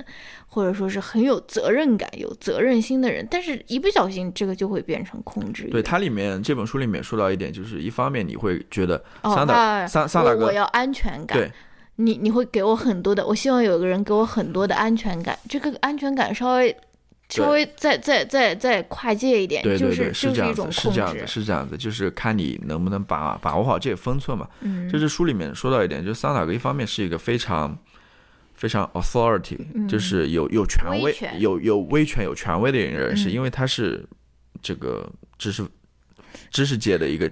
[0.46, 5.70] 或者说是很有责任感、有责任心的人，但是一不小心这个就会变成控制欲。
[5.70, 11.38] 对它里面这本书里面说到一点，就是一方面你会觉得哦，桑塔、啊桑桑塔格我我要安全感。
[11.38, 11.50] 对
[12.00, 15.36] 你你会给我很多的，我希望有个人给我很多的安全感。
[15.48, 16.74] 这个安全感稍微
[17.28, 24.48] 稍微再再再再跨界一点，对对对，就是就是这样子，是这样子，是这样子，就是看你能不能把把握好这个分寸嘛。
[24.60, 27.76] 嗯，就是书里面说到一点，就是桑塔格一方面是一个非常
[28.54, 29.58] 非常 authority，、
[29.88, 34.06] 就是有有权威、有有威权、有权威的人士，嗯因为他是
[34.62, 35.04] 这个
[35.36, 35.66] 知识
[36.52, 37.28] 知识界的一个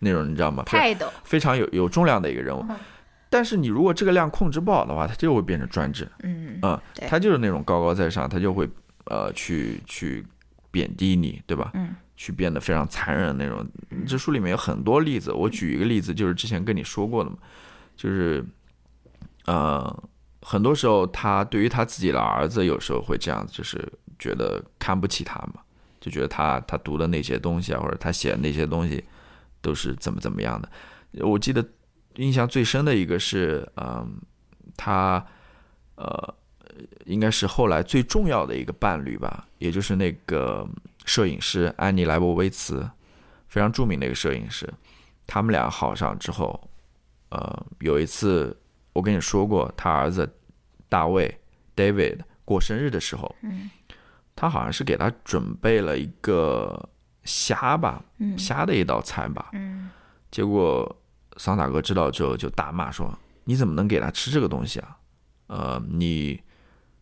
[0.00, 0.64] 那种，你知道吗？
[0.66, 1.04] 非态度。
[1.22, 2.64] 非常有有重量的一个人物。
[2.70, 2.76] 嗯
[3.36, 8.66] 但是你如果这个量控制不好的话，他就会变成专制，嗯嗯，对他就是那种高高在上，他就会
[9.04, 10.24] 呃去去
[10.70, 11.70] 贬低你，对吧？
[11.74, 13.62] 嗯去变得非常残忍的那种。
[14.06, 17.36] 这书里面有很多例子，我举一个例子，就是之前跟你说过的嘛，
[17.94, 18.42] 就是
[19.44, 20.02] 呃，
[20.40, 23.86] 很多时候他对于他自己的儿子，有时候会这样，就是
[24.18, 25.60] 觉得看不起他嘛，
[26.00, 29.04] 就觉得他他读的那些东西啊，或者他写的那些东西
[29.60, 30.70] 都是怎么怎么样的。
[31.20, 31.62] 我记得
[32.16, 34.20] 印象最深的一个是，嗯、
[34.76, 35.24] 他
[35.94, 36.34] 呃
[37.06, 40.68] 应该是后来最重要的一个伴侣吧，也就是那个
[41.04, 42.88] 摄影师安妮莱博维茨，
[43.48, 44.68] 非常著名的一个摄影师。
[45.26, 46.70] 他们俩好上之后，
[47.30, 48.56] 呃，有一次
[48.92, 50.28] 我跟你说过，他儿子
[50.88, 51.40] 大卫
[51.74, 53.70] David 过生日的时候，嗯，
[54.34, 56.88] 他好像是给他准备了一个
[57.24, 58.04] 虾吧，
[58.38, 59.90] 虾的一道菜吧，嗯，
[60.30, 60.96] 结果
[61.36, 63.12] 桑塔格知道之后就大骂说
[63.44, 64.96] ：“你怎么能给他吃这个东西啊？
[65.46, 66.40] 呃，你。”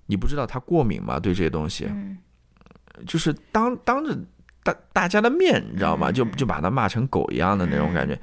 [0.07, 1.19] 你不知道他过敏吗？
[1.19, 1.91] 对这些东西，
[3.07, 4.15] 就是当当着
[4.63, 6.13] 大大家的面，你知道吗？
[6.13, 8.21] 就就把他骂成狗一样的那种感觉。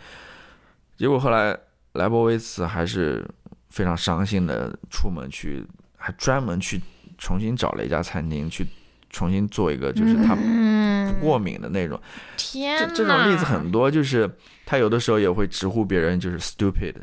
[0.96, 1.58] 结果后来
[1.94, 3.28] 莱博维茨还是
[3.70, 5.66] 非常伤心的出门去，
[5.98, 6.80] 还专门去
[7.18, 8.68] 重新找了一家餐厅去
[9.12, 12.02] 重新做一个，就是他不过敏的那种。
[12.36, 14.28] 天，这这种例子很多，就是
[14.66, 16.96] 他有的时候也会直呼别人就是 stupid，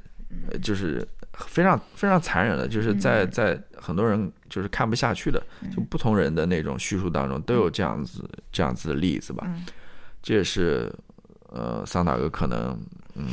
[0.61, 1.07] 就是。
[1.47, 5.41] 非常非常残忍的，就是在在很多人就是看不下去的，
[5.73, 9.47] 就不同人的那种叙述当中都有这样子这样子的例子吧。
[10.21, 10.93] 这也是
[11.49, 12.77] 呃桑塔格可能
[13.15, 13.29] 嗯，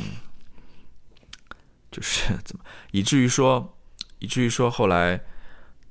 [1.90, 2.62] 就是怎么
[2.92, 3.76] 以至于说
[4.20, 5.20] 以至于说后来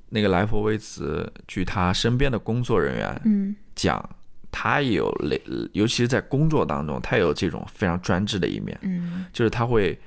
[0.08, 4.08] 那个莱佛威茨，据他身边的工作人员讲，
[4.50, 5.40] 他也有类，
[5.72, 9.98] 尤其是在工作当中，他有这种非常专制的一面，嗯就是他会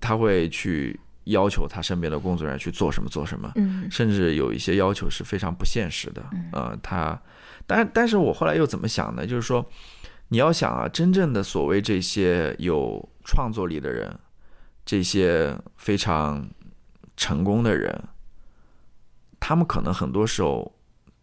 [0.00, 0.98] 他会去。
[1.28, 6.24] 要求他身边的工作人员去做什么做什么，嗯甚至有一些要求是非常不现实的。
[6.52, 7.20] 呃，他，
[7.66, 9.26] 但但是我后来又怎么想呢？
[9.26, 9.62] 就是说，
[10.28, 14.10] 你要想啊，真正的所谓这些有创作力的人，
[14.86, 16.48] 这些非常
[17.14, 18.02] 成功的人，
[19.48, 20.70] 他们可能很多时候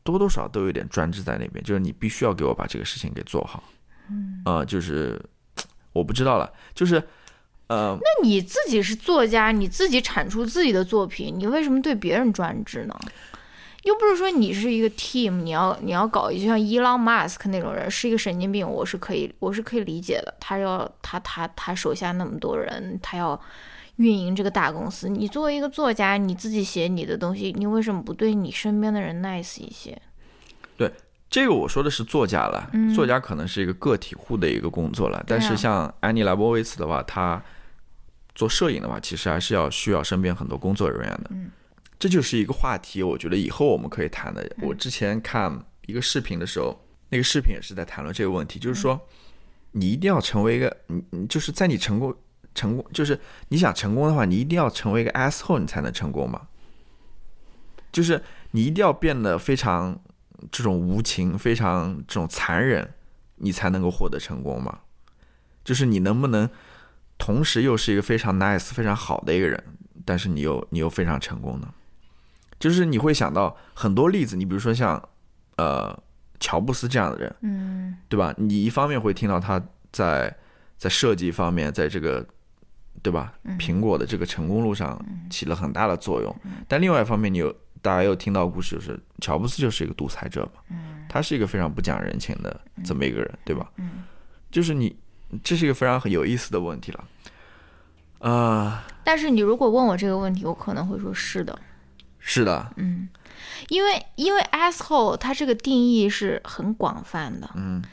[0.01, 3.63] 多多少少都有点专制在那边，就是你必须要给我把这个事情给做好。
[4.09, 5.23] 嗯，呃，就是
[5.93, 7.07] 我不知道了，就是。
[7.67, 12.99] 呃，那你自己是作家，你自己产出自己的作品，你为什么对别人专制呢？
[13.83, 20.33] 又不是说你是一个 team，你要你要搞一就像伊朗马斯克那种人是一个神经病，我是可以我是可以理解的。
[20.39, 23.39] 他要他他他手下那么多人，他要
[23.97, 25.09] 运营这个大公司。
[25.09, 30.01] 你作为一个作家，你自己写你的东西，你为什么不对你身边的人 nice 一些？
[30.77, 30.91] 对，
[31.29, 37.41] 这个我说的是作家了，作家可能是一个个体户的一个工作了，但是像安妮莱波维茨的话，他。
[38.37, 41.29] 做摄影的话，其实还是要需要身边很多工作人员的。
[41.29, 41.49] 嗯，
[41.97, 44.45] 这就是一个话题，我觉得以后我们可以谈的。
[44.61, 46.77] 我之前看一个视频的时候，
[47.07, 48.99] 那个视频也是在谈论这个问题，就是说，
[49.71, 50.77] 你一定要成为一个，
[51.29, 52.13] 就是在你成功
[52.55, 56.47] 成功，就是你想成功的话，你一定要成为一个 asshole，你才能成功嘛。
[57.91, 59.99] 就是你一定要变得非常
[60.51, 62.93] 这种无情、非常这种残忍，
[63.35, 64.79] 你才能够获得成功嘛。
[65.63, 66.49] 就是你能不能？
[67.17, 69.63] 同时又是一个非常 nice、非常好的一个人，
[70.03, 71.73] 但是你又你又非常成功呢？
[72.59, 75.01] 就是你会想到很多例子，你比如说像
[75.55, 75.97] 呃
[76.41, 78.35] 乔布斯这样的人，嗯，对吧？
[78.37, 80.35] 你一方面会听到他在
[80.77, 82.27] 在设计方面，在这个
[83.05, 83.33] 对吧？
[83.59, 84.99] 苹果的这个成功路上
[85.29, 86.35] 起了很大的作用，
[86.67, 93.71] 但另外一方面，你有大家又听到故事，就是乔布斯就是一个独裁者嘛，嗯，他是一个非常不讲人情的这么一个人，对吧？
[93.77, 94.03] 嗯，
[94.49, 94.95] 就是你。
[95.43, 97.03] 这是一个非常很有意思的问题了，
[98.19, 98.85] 啊！
[99.03, 101.59] 但是你如果问我这个问题，我可能会说是的，
[102.19, 103.09] 是的，嗯，
[103.69, 107.83] 因为因为 asshole 它这个定义是很广泛的，嗯，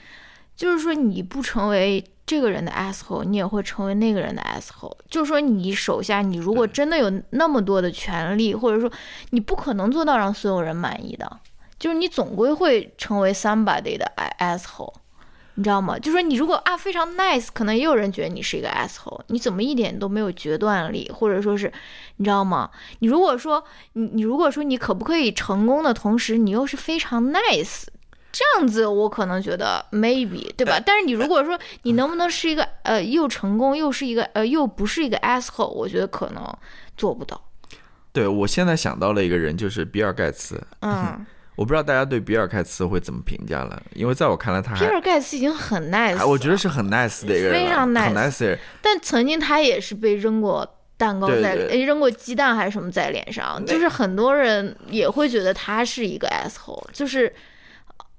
[0.55, 4.97] 就是说你不成为这个人的 asshole，你也会成为那个人的 asshole。
[5.11, 8.91] 就是说你手下你如果真的有那么多的权利，或者说
[9.33, 11.31] 你不可能做到让所有人满意的，
[11.79, 14.95] 就是你总归会成为 somebody 的 asshole。
[15.57, 15.99] 你知道吗？
[15.99, 19.21] 就说你如果啊非常 nice，可能也有人觉得你是一个 asshole。
[19.27, 21.71] 你怎么一点都没有决断力，或者说是，
[22.17, 22.71] 你知道吗？
[23.01, 23.63] 你如果说
[23.93, 27.85] 你你如果说你可不可以成功的同时，你又是非常 nice，
[28.33, 30.81] 这样子我可能觉得 maybe 对吧？
[30.85, 36.43] 但是你如果说你能不能是一个呃又成功又是一个呃又不是一个 asshole，我觉得可能
[36.97, 37.41] 做不到。
[38.13, 40.61] 对我现在想到了一个人，就是比尔盖茨。
[40.81, 41.25] 嗯。
[41.55, 48.59] 我不知道大家对比尔盖茨会怎么评价了，因为在我看来，他比尔盖茨已经很 nice，我觉得是很 nice 的一个人，非常 nice nice。
[48.81, 50.67] 但曾经他也是被扔过
[50.97, 57.33] 蛋糕在扔过鸡蛋还是什么在脸上，就是很多人也会觉得他是一个 asshole，就是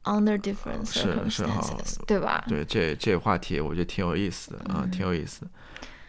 [0.04, 2.44] under different circumstances，对吧？
[2.48, 5.48] 对，这这话题我觉得挺有意思的啊，挺有意思。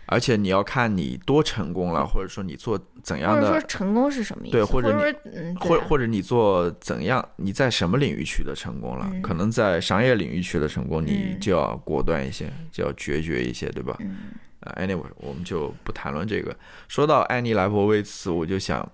[0.06, 4.52] 而且你要看你多成功了，或者说你做怎样的，或者说成功是什么意思？
[4.52, 4.92] 对，或者
[5.24, 9.10] 你，或或者你做怎样，你在什么领域取得成功了？
[9.22, 13.96] 可能在商业领域取得成功，你就要果断一些，就要决绝一些，对吧
[14.60, 16.54] ？a n y w a y 我们就不谈论这个。
[16.86, 18.86] 说到安妮莱博维茨，我就想，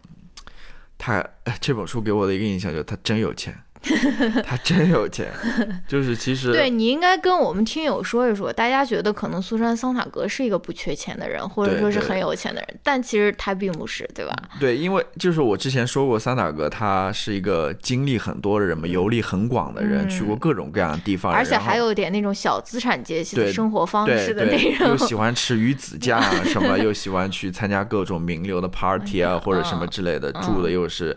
[0.97, 1.27] 他
[1.61, 3.53] 这本书给我的一个印象就是他真有钱。
[4.45, 5.27] 他真有钱，
[5.89, 14.37] 就是其实对你应该跟我们听友说一说，大家觉得可能苏珊·桑塔格是一个不缺钱的人，或者说是很有钱的人，但其实他并不是，对吧？
[14.61, 31.17] 对，因为就是我之前说过，桑塔格他是一个经历很多的人嘛，游历很广的人，去过各种各样的地方，而且还有点那种小资产阶级的生活方式的那种，又喜欢吃鱼子酱什么， 又喜欢去参加各种名流的 party 啊，或者什么之类的，住的又是。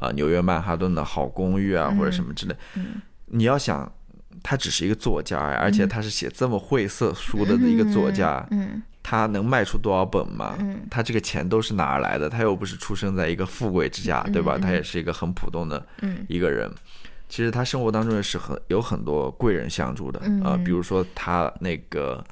[0.00, 2.54] 啊，纽约曼哈顿的好公寓啊，或者什么之类。
[3.26, 3.90] 你要想，
[4.42, 8.46] 他只是一个作家，而且他是写这么晦涩书的一个作家。
[8.50, 10.56] 嗯，他能卖出多少本吗？
[10.60, 12.28] 嗯，他这个钱都是哪儿来的？
[12.28, 14.56] 他又不是出生在一个富贵之家，对吧？
[14.56, 15.84] 他也是一个很普通的
[16.28, 16.70] 一个人。
[17.28, 22.24] 其实他生活当中也是很有很多贵人相助的啊，比如说他那个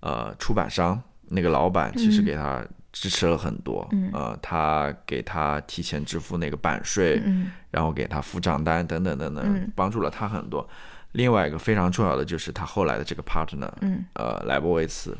[0.00, 2.64] 呃出版商那个老板，其实给他。
[2.92, 10.68] 支持了很多，呃，他给他提前支付那个版税，嗯然后给他付账单等等等等，帮助了他很多。
[11.12, 15.16] 另外一个非常重要的就是他后来的这个 partner，嗯呃，莱博维茨，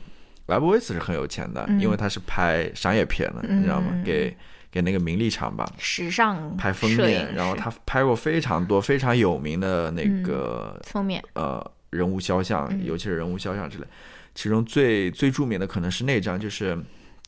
[0.47, 3.91] 莱博维茨是很有钱的，因为他是拍商业片的，你知道吗？
[4.05, 4.37] 给
[4.70, 13.87] 给那个名利场吧，时尚拍封面，然后他拍过非常多非常有名的那个封面，呃，人物肖像，尤其是人物肖像之类。
[14.35, 16.79] 其中最最著名的可能是那张，就是。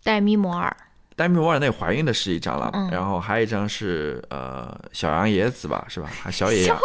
[0.05, 0.77] 戴米摩尔，
[1.17, 6.09] 戴米摩尔那怀孕的是一张了，然后还有一张是呃小羊野子吧，是吧？
[6.23, 6.79] 还小野羊，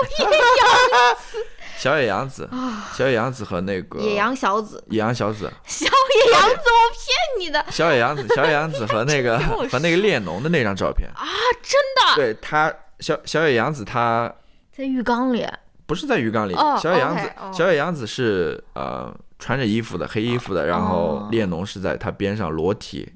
[1.77, 2.49] 小野洋子，
[2.95, 9.37] 小野洋子和那个野羊小子，野羊小子，小野洋子，我骗你的，小野洋子，小野洋子和那个
[9.69, 11.09] 和那个列侬的那张照片。
[11.13, 11.27] 啊，
[11.61, 14.33] 真的，对他小小野洋子他
[14.71, 15.45] 在浴缸里，
[15.85, 19.13] 不是在浴缸里，小野洋子，小野洋子是呃。
[19.39, 23.09] 穿着衣服的黑衣服的，然后列侬是在他边上裸体，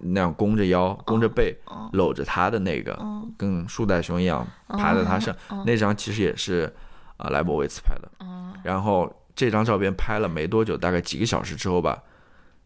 [0.00, 1.54] 那样弓着腰、弓着背，
[1.92, 2.98] 搂着他的那个，
[3.36, 5.34] 跟树袋熊一样趴在他上。
[5.66, 6.74] 那张其实也是
[7.18, 8.08] 啊莱博维茨拍的。
[8.64, 12.02] 然后这张照片拍了没多久，大概几个小时之后吧。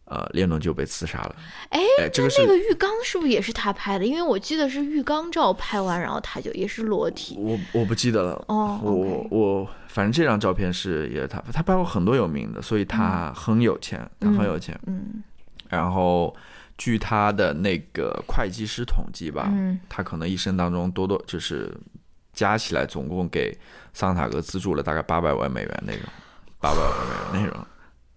[0.05, 1.35] 呃，列侬就被刺杀了。
[1.69, 1.79] 哎，
[2.11, 4.05] 这个那个浴缸是不是也是他拍的？
[4.05, 7.35] 因为我记得是浴缸照拍完，然后他就也是裸体。
[7.39, 8.45] 我我不记得了。
[8.49, 14.77] 哦，我我反正这张照片是也是他，他拍过很多有名的，所以他很有钱，他很有钱。
[14.87, 15.23] 嗯。
[15.69, 16.35] 然后
[16.77, 19.51] 据他的那个会计师统计吧，
[19.87, 21.73] 他可能一生当中多多就是
[22.33, 23.57] 加起来总共给
[23.93, 26.03] 桑塔格资助了大概八百万美元那种，
[26.59, 26.91] 八百万
[27.33, 27.65] 美元那种。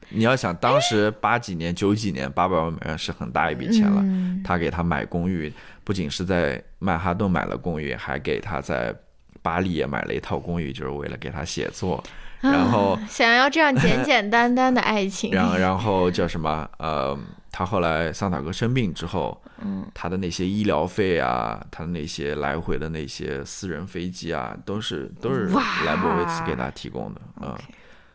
[0.08, 4.04] 你要想，当时八几年、九几年，八百万美元是很大一笔钱了。
[4.44, 5.52] 他给他买公寓，
[5.82, 8.94] 不仅是在曼哈顿买了公寓，还给他在
[9.42, 12.02] 巴黎也买了一套公寓，就是为了给他写作。
[12.40, 15.32] 然后想要这样简简单单的爱情。
[15.32, 16.70] 然后 然后叫什么？
[16.78, 17.18] 呃，
[17.50, 25.46] 他后来桑塔格生病之后，嗯，他的那些医疗费啊，他的那些来回的那些私人飞机啊，都是都是
[25.84, 27.58] 莱博维茨给他提供的啊，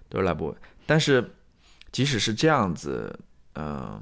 [0.08, 0.56] 都是莱博。
[0.86, 1.30] 但是。
[1.92, 3.18] 即使是这样子，
[3.56, 4.02] 嗯，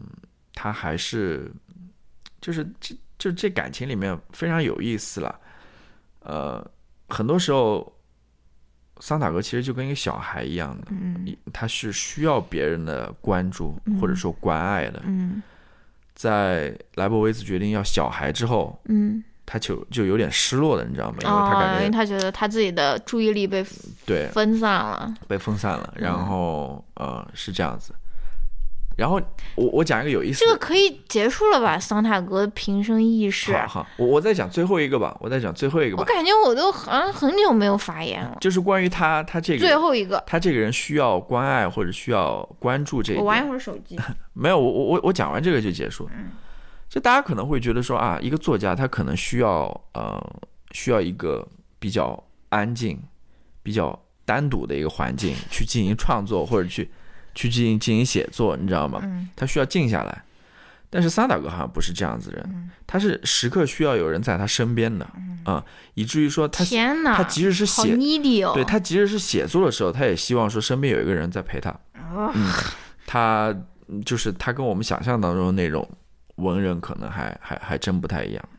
[0.54, 1.52] 他还是，
[2.40, 5.40] 就是这就这感情里面非常有意思了，
[6.20, 6.66] 呃，
[7.08, 7.92] 很多时候，
[9.00, 15.42] 桑塔格其实就跟一个小孩一样的，嗯，他是需要别人的关注或者说关爱的，嗯，
[16.14, 19.24] 在莱博维茨决定要小孩之后，嗯。
[19.52, 21.18] 他就就有点失落的，你知道吗？
[21.24, 23.66] 因为他感觉，因为他觉得他自己的注意力被
[24.06, 25.92] 对分散了，被分散了。
[25.96, 27.92] 然后呃是这样子，
[28.96, 29.20] 然后
[29.56, 31.80] 我我讲一个有意思，这个可以结束了吧？
[31.80, 33.52] 桑塔格平生轶事。
[33.58, 36.04] 好，好，我我再讲最后一个吧，我再讲最后一个吧。
[36.04, 38.38] 我感觉我都好像很久没有发言了。
[38.40, 43.16] 就是关于他他这个最后一个，他这个人需要关爱或者需要关注这。
[43.16, 44.00] 我玩一会儿手机。
[44.34, 46.08] 没有，我我我我讲完这个就结束。
[46.16, 46.30] 嗯。
[46.90, 50.20] 就大家可能会觉得说啊，一个作家他可能需要呃
[50.72, 53.00] 需要一个比较安静、
[53.62, 56.90] 比较单独的一个环境 去进行创作或者去
[57.36, 59.02] 去进行进行写作，你知道吗？
[59.36, 60.24] 他需要静下来。
[60.90, 65.08] 但是萨达格好像不是这样子人，他是时刻需要有人在他身边的
[65.44, 65.64] 啊，
[65.94, 67.96] 以至于说他天哪，他即使是写
[68.44, 71.72] 哦，对他即使是写作的时候，他也希望说身边有一个人在陪他。
[72.34, 72.52] 嗯，
[73.06, 73.56] 他
[74.04, 75.88] 就是他跟我们想象当中的那种。
[76.40, 78.50] 文人可能还还还真不太一样，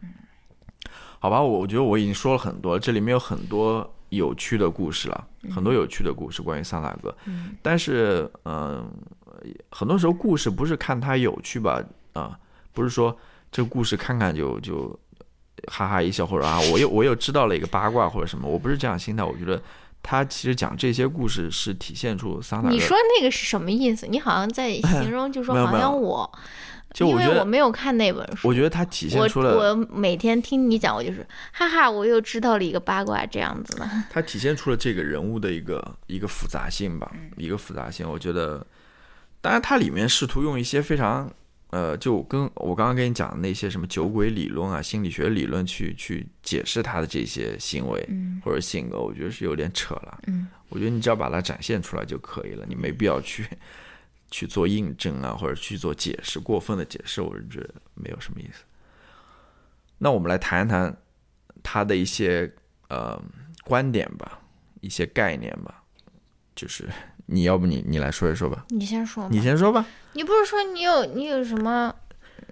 [1.19, 7.15] 好吧，我我觉得我已经说了很多，这里面有很多有趣的故事了，很多有趣的故事关于桑塔格，
[7.63, 8.91] 但是嗯，
[9.71, 12.39] 很多时候故事不是看它有趣吧，啊，
[12.73, 13.17] 不是说
[13.51, 14.99] 这故事看看就就
[15.69, 19.63] 哈哈一笑，或者啊，我又我又知道了一个八卦或者什么，我不是这样心态，我觉得
[20.03, 22.75] 他其实讲这些故事是体现出桑塔格。
[22.75, 24.07] 你说那个是什么意思？
[24.07, 26.31] 你好像在 形容，就说好像我。
[26.93, 33.89] 就我觉得我没有看那本书，我觉得它体现出了我每天听你讲，我就是哈哈，我又知道了一个八卦这样子的。
[34.11, 38.11] 它体现出了这个人物的一个一个复杂性吧，一个复杂性。
[38.11, 38.67] 我觉得，
[39.41, 41.33] 当然它里面试图用一些非常
[41.71, 48.09] 呃，就跟我刚刚跟你讲的那些什么酒鬼理论啊、心理学理论去去解释他的这些行为
[48.45, 50.21] 或者性格，我觉得是有点扯了。
[50.27, 53.47] 嗯，我觉得你只要把它展现出来就可以了，你没必要去。
[54.33, 58.63] 去做印证啊，或者去做解释，过分的解释，我是觉得没有什么意思。
[59.99, 60.97] 那我们来谈一谈
[61.65, 62.49] 他的一些
[62.89, 63.21] 呃
[63.65, 64.41] 观点吧，
[64.83, 65.83] 一些概念吧。
[66.55, 66.89] 就是
[67.31, 68.65] 你要不你你来说一说吧。
[68.69, 69.27] 你先说。
[69.31, 69.85] 你先说吧。
[70.13, 71.95] 你不是说你有你有什么？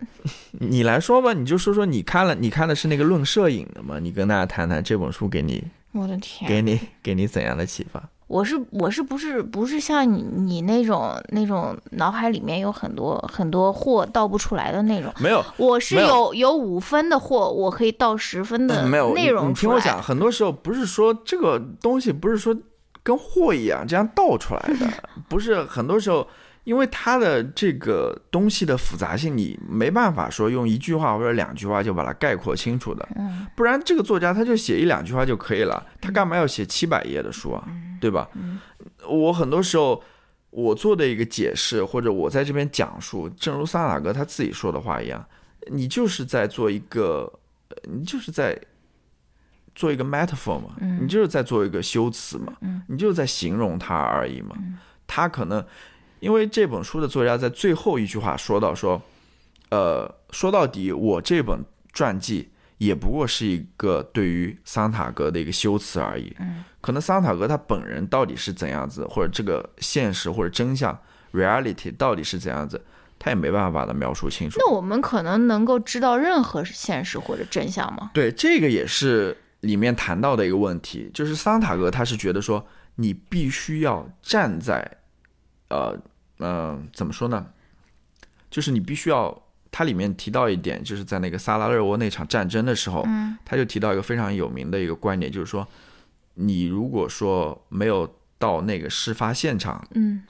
[0.60, 3.98] 你来说吧，你就说说你看了，你看的是那个《论摄影》的吗？
[3.98, 8.08] 你跟大家谈谈这本书给你，我的天，给你给你怎样的启发？
[8.28, 15.10] 我是我是不是不是像你你那种那种脑海里面有很多很多货倒不出来的那种？
[15.18, 19.48] 没有，我是有有五分的货，我可以倒十分的内容。
[19.48, 22.54] 你听我讲，很多时候不是说这个东西不是说
[23.08, 24.86] 跟货一样这样倒出来的，
[25.30, 26.28] 不是很多时候。
[26.64, 33.08] 因为它的这个东西的复杂性，你没办法说用一句话或者两句话就把它概括清楚的。
[33.56, 37.66] 不然这个作家他就写一两句话就可以了，他干嘛要写七百页的书啊？
[37.98, 38.28] 对吧？
[39.08, 40.02] 我很多时候
[40.50, 45.24] 我做的一个解释，或者我在这边讲述，正如萨拉格他自己说的话一样，
[45.68, 47.32] 你就是在做一个，
[47.84, 48.54] 你就是在
[49.78, 50.70] 做一个 metaphor 嘛，
[51.00, 52.52] 你就是在做一个修辞嘛，
[52.88, 54.56] 你就是在形容它而已嘛，
[55.06, 55.64] 他可能。
[56.20, 59.00] 因为这本书的作家在最后一句话说到说，
[59.70, 66.34] 呃，说到底，我这本传记也不过是一个对于桑塔格的一个修辞而已。
[66.40, 70.98] 嗯，可能桑塔格他本人到底是怎样子，或者这个现实或者真相
[71.32, 72.84] reality 到底是怎样子，
[73.16, 74.58] 他也没办法把它描述清楚。
[74.58, 78.10] 那我们可能能够知道任何现实或者真相吗？
[78.12, 84.98] 对，这个也是里面谈到的一个问题，就是桑塔格他是觉得说，你必须要站在。
[85.70, 85.94] 呃
[86.38, 87.46] 嗯，怎么说呢？
[88.48, 95.68] 就是你必须要，它里面提到一点，就是在那个萨拉热窝那场战争的时候，嗯，他就提到一个非常有名的一个观点，就是说，
[96.34, 100.22] 你如果说没有到那个事发现场，嗯，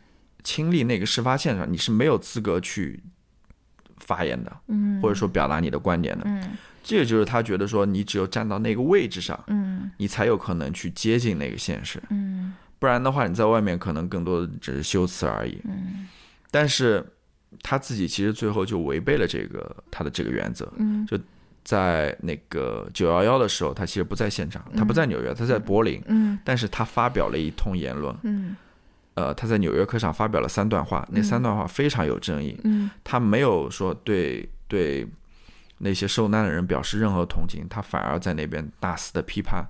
[0.43, 3.05] 亲历那个事发现场，你是没有资格去
[4.01, 12.55] 发言的，嗯，或者说表达你的观点的，嗯，这个就是他觉得说，你只有站到那个位置上，嗯，你才有可能去接近那个现实，嗯。
[12.81, 15.61] 不然的话，你在外面可能更多的只是修辞而已。
[15.65, 16.07] 嗯，
[16.49, 17.05] 但是
[17.61, 20.73] 他自己其实最后就违背了这个他的这个原则。
[20.77, 21.19] 嗯，就
[21.65, 26.01] 在那个九幺幺的时候，他其实不在现场，他不在纽约，他在柏林。
[26.07, 28.15] 嗯，但是他发表了一通言论。
[28.23, 28.55] 嗯，
[29.19, 32.57] 呃，他在《纽约客》上发表了三段话，那三段话非常有争议。
[32.63, 35.05] 嗯，他没有说对对
[35.79, 39.67] 那些受难的人表示任何同情，他反而在那边大肆的批判。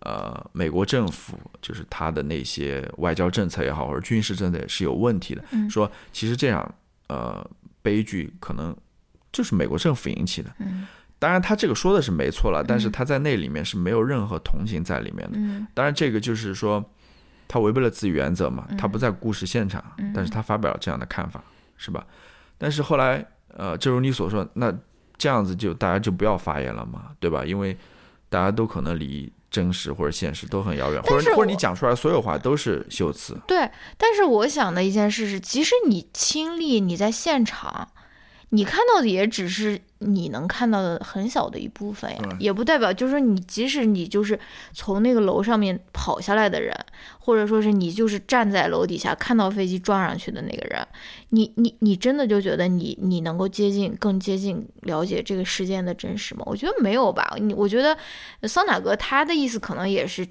[0.00, 5.44] 呃，美国政府就是他的那些外交政策也好，或者军事政策也是有问题的。
[5.70, 6.74] 说其实这样
[7.06, 7.48] 呃
[7.80, 8.76] 悲剧可能
[9.30, 10.50] 就是美国政府引起的。
[11.20, 15.38] 当然他这个说的是没错了，但是他在那里面是没有任何同情在里面的。
[15.72, 16.84] 当然这个就是说
[17.48, 19.82] 他违背了自己原则嘛，他不在故事现场，
[20.14, 21.42] 但是他发表了这样的看法，
[21.76, 22.06] 是吧？
[22.58, 23.26] 但是后来
[23.56, 24.72] 呃，正如你所说，那
[25.16, 27.44] 这样子就大家就不要发言了嘛，对吧？
[27.44, 27.76] 因为
[28.28, 29.32] 大家都可能离。
[29.50, 33.34] 真实或者现实都很遥远，或者或者你讲出来所有话都是修辞。
[33.46, 33.58] 对，
[33.96, 37.88] 但是我想的一件事是，即使你亲历，你在现场。
[38.50, 44.38] 你看到的也只是你能看到的很小的一部分呀，也不代表就是说你即使你就是
[44.72, 46.74] 从那个楼上面跑下来的人，
[47.18, 50.86] 或者说是你就是站在楼底下看到飞机撞上去的那个人，
[51.30, 56.42] 你你你真的就觉得你你能够接近更接近了解这个事件的真实吗？
[56.46, 57.36] 我觉得没有吧。
[57.38, 57.96] 你我觉得
[58.42, 60.26] 桑塔格他的意思可能也是。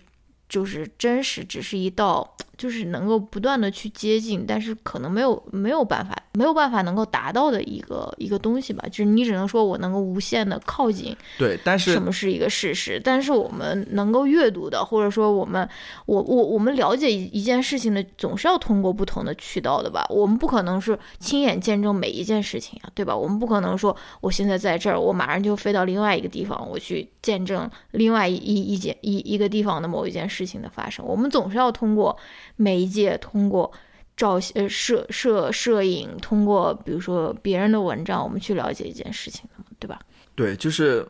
[0.50, 8.84] 就是真实，只是一道，就是能够不断的去接近，但是可能没有没有办法，没有办法能够达到的一个一个东西吧。
[8.90, 13.02] 就是你只能说我能够无限的靠近，对，但是什么是一个事实？
[13.04, 15.68] 但是我们能够阅读的，或者说我们，
[16.06, 20.08] 我我我们了解一一件事情的，总是要通过不同的渠道的吧？
[20.10, 23.14] 我们不可能是亲眼见证每一件事情啊，对吧？
[23.14, 30.38] 我们不可能说我现在在这儿，我马上就飞到另外一个地方，我去见证另外一一件一一个地方的某一件事。
[30.38, 32.16] 事情的发生，我们总是要通过
[32.58, 33.72] 媒介，通过
[34.18, 40.00] 照呃摄摄摄影，通过比如说别人的文章，我们去了解一件事情的，对吧？
[40.36, 41.08] 对，就是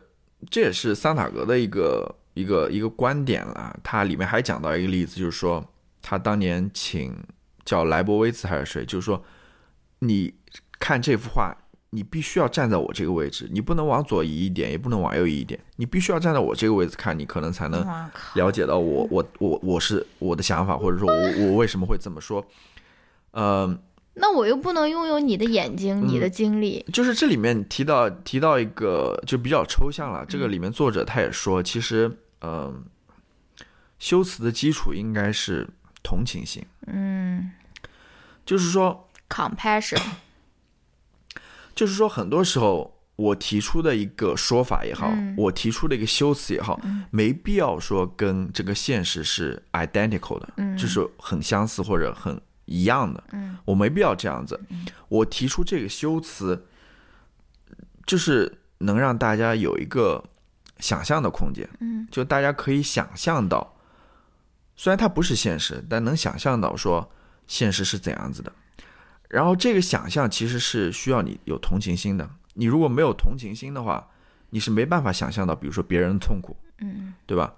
[0.50, 3.76] 这也是桑塔格的一个一个一个观点了。
[3.82, 5.64] 他里面还讲到一个例子，就是说
[6.00, 7.14] 他当年请
[7.64, 9.22] 叫莱博威茨还是谁，就是说
[9.98, 10.32] 你
[10.78, 11.56] 看这幅画，
[11.90, 17.82] 你必须要站在我这个位置，你不能往左移一点，也不能往右移一点，你必须要站在我这个位置看，你可能才能
[18.34, 22.44] 了解到我我我我是我的想法，或者说我我为什么会这么说。
[23.30, 23.78] 嗯，
[24.14, 26.84] 那我又不能拥有你的眼睛，你的经历。
[26.92, 32.84] 就是这里面提到提到一个就比较抽象了，这个里面作者他也说，其实嗯，
[33.98, 35.66] 修辞的基础应该是
[36.02, 36.62] 同情心。
[36.86, 37.50] 嗯，
[38.44, 40.02] 就是说 compassion。
[41.78, 46.80] 就是说，很多时候我提出的一个说法也好，我提出的一个修辞也好，
[47.12, 53.22] 没必要说跟这个现实是 identical 的，就是很相似或者很一样的。
[53.64, 54.60] 我没必要这样子。
[55.08, 56.66] 我提出这个修辞，
[58.04, 60.24] 就是能让大家有一个
[60.80, 61.68] 想象的空间。
[62.10, 63.76] 就大家可以想象到，
[64.74, 67.08] 虽然它不是现实，但能想象到说
[67.46, 68.52] 现实是怎样子的。
[69.28, 72.28] 然后这个想象其实是需要你有同情心的。
[72.54, 74.08] 你如果没有同情心的话，
[74.50, 77.54] 你是没办法想象到，比如说别人的痛苦，嗯，对吧？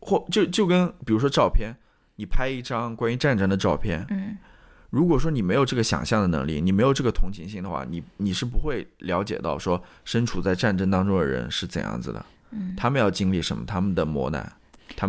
[0.00, 1.74] 或就就跟比如说照片，
[2.16, 4.36] 你拍一张关于战争的照片，嗯，
[4.90, 14.52] 如果说你没有这个想象的能力，你没有这个同情心的话，你你是不会了解到说身处在战争当中的人是怎样子的，嗯，他们要经历什么，他们的磨难。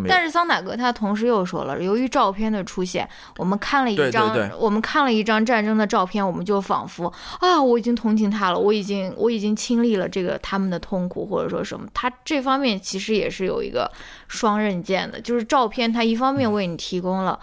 [0.07, 3.07] 但是桑塔格他同时又说了，由于照片的出现，
[3.37, 11.87] 我们看了一张，我们看了一张战争的照片，我们就仿佛啊，我已经同情他了，我已经我已经亲历了这个他们的痛苦或者说什么。
[11.93, 13.89] 他这方面其实也是有一个
[14.27, 17.39] 双刃剑的，就是照片它一方面为你提供了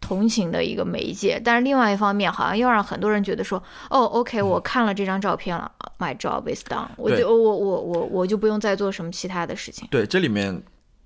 [0.00, 9.88] 同情的一个媒介，但是另外一方面好像又让很多人觉得说，哦，OK，我看了这张照片了，My job is done，我就我我我我就不用再做什么其他的事情。
[9.90, 10.62] 对，这里面。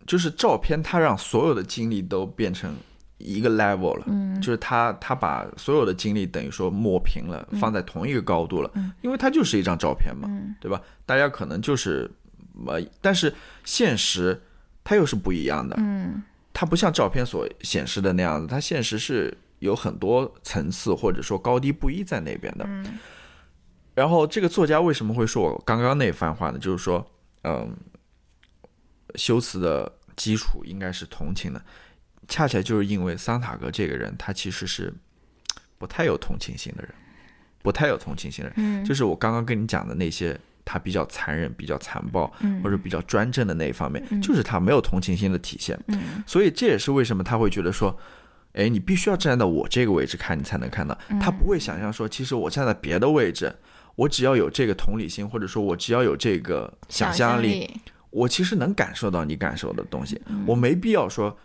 [0.07, 2.75] 就是照片，它让所有的经历都变成
[3.19, 4.05] 一个 level 了。
[4.07, 8.71] 嗯，就是他他把所有的经历等于说抹平了，放在同一个高度了。
[8.75, 10.29] 嗯，因为它就是一张照片嘛，
[10.61, 10.81] 对吧？
[11.07, 12.11] 大家可能就是
[12.67, 13.33] 呃，但是
[13.65, 14.39] 现实
[14.83, 15.75] 它又是不一样的。
[15.79, 22.67] 嗯，它不像照片所显示的那样子，它现实是有很多层次或者说高低不一在那边的。
[22.69, 22.99] 嗯，
[23.95, 26.59] 然后这个作家为什么会说我刚刚那番话呢？
[26.59, 27.07] 就是说，
[27.45, 27.75] 嗯。
[29.15, 31.63] 修辞的基础应该是同情的，
[32.29, 34.93] 恰恰就是因为桑塔格这个人，他其实是
[35.79, 36.95] 不太有同情心的人，
[37.63, 38.55] 不太有同情心的人。
[38.59, 45.79] 嗯，就是我刚刚跟你讲的那些，他比较残忍、比较残暴，或者比较专政的那一方面，就是他没有同情心的体现。
[45.89, 47.99] 嗯，所以这也是为什么他会觉得说，
[48.55, 50.97] 哎，你必须要站到我这个位置看，你才能看到。
[51.21, 53.55] 他不会想象说，其实我站在别的位置，
[53.97, 57.81] 我只要有这个同理心，或者说我只要有这个想象力。
[58.15, 61.37] 我其实能感受到你感受的东西，我没必要说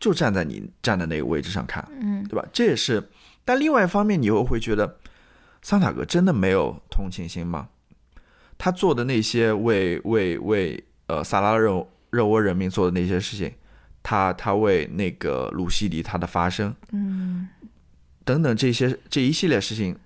[0.00, 2.44] 就站在你站的那个位置上看，嗯，对吧？
[2.52, 3.08] 这也是，
[3.44, 4.98] 但另外一方面，你又会觉得
[5.62, 7.68] 桑塔格真的没有同情心吗？
[8.58, 13.52] 他做的那些为为为呃萨拉热热窝人民做的那些事情，
[14.02, 17.48] 他他为那个鲁西迪他的发声，嗯，
[18.24, 19.96] 等等这些这一系列事情，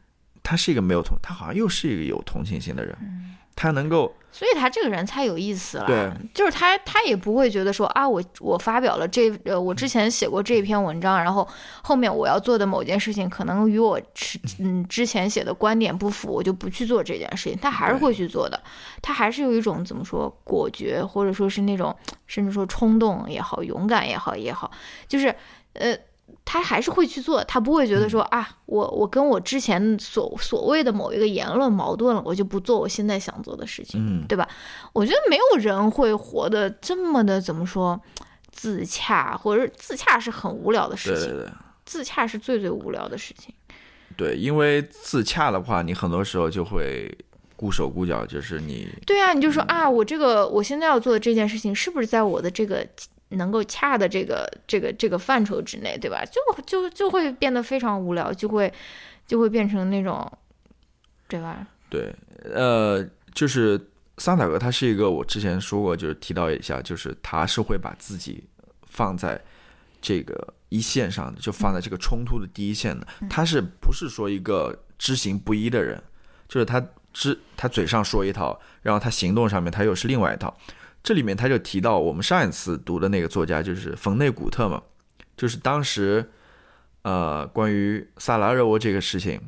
[0.43, 2.95] 他是一个没有同，他好像又是一个有同情心的人，
[3.55, 4.15] 他能够。
[4.35, 11.47] 所以他这个人才有意思了，对，就是他他也不会觉得说啊，我我发表了这呃，我之前写过这篇文章，然后
[11.83, 14.01] 后面我要做的某件事情可能与我
[14.59, 17.59] 嗯之前写的观点不符，我就不去做这件事情。
[17.61, 18.59] 他还是会去做的，
[19.03, 21.95] 他还是有一种怎么说果决，或者说是那种
[22.27, 24.71] 甚至说冲动也好，勇敢也好也好，
[25.07, 25.29] 就是
[25.75, 25.95] 呃。
[26.45, 34.47] 他还是会去做，他不会觉得说啊，我我跟我之前所所谓的某一个言论矛盾了，我就不做我现在想做的事情，嗯，对吧？
[34.93, 37.99] 我觉得没有人会活得这么的怎么说
[38.51, 41.53] 自洽，或者自洽是很无聊的事情，对对对，
[41.85, 43.55] 自洽是最最无聊的事情。
[44.17, 47.11] 对，因为自洽的话，你很多时候就会
[47.57, 52.87] 固手固脚，就是你对啊，你就说啊，我这个我现在要做的这件事情，是不是在我的这个。
[53.33, 56.25] 能够恰的这个这个这个范畴之内，对吧？
[56.25, 58.73] 就就就会变得非常无聊，就会
[59.27, 60.31] 就会变成那种，
[61.29, 61.67] 对吧？
[61.89, 62.15] 对，
[62.45, 63.05] 呃，
[63.35, 63.81] 就是
[64.19, 68.45] 桑塔格，他是一个我之前说过，就是提到一下，就是他是会把自己
[68.87, 69.41] 放在
[70.01, 73.07] 这个一线上的，就放在这个冲突的第一线的。
[73.29, 76.03] 他是不是说一个知行不一的人？
[76.49, 80.57] 就是他知他嘴上说一套，然后他行动上面他又是另外一套。
[81.03, 84.83] 这里面他就提到我们上一次读的那个作家就是冯内古特嘛，
[85.37, 86.31] 就是当时，
[87.03, 89.41] 呃，关于萨拉热窝这个事情，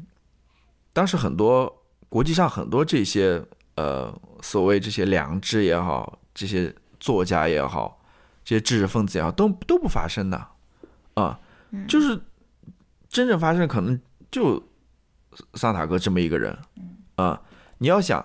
[0.93, 3.45] 当时很多国际上很多这些
[3.77, 8.03] 呃所谓这些良知也好，这些作家也好，
[8.45, 10.49] 这些知识分子也好，都都不发生的，
[11.15, 11.39] 啊，
[11.87, 12.21] 就是
[13.09, 14.01] 真正发生可能
[14.31, 14.61] 就
[15.55, 16.59] 桑塔格这么一个人，
[17.15, 17.41] 啊，
[17.79, 18.25] 你要想，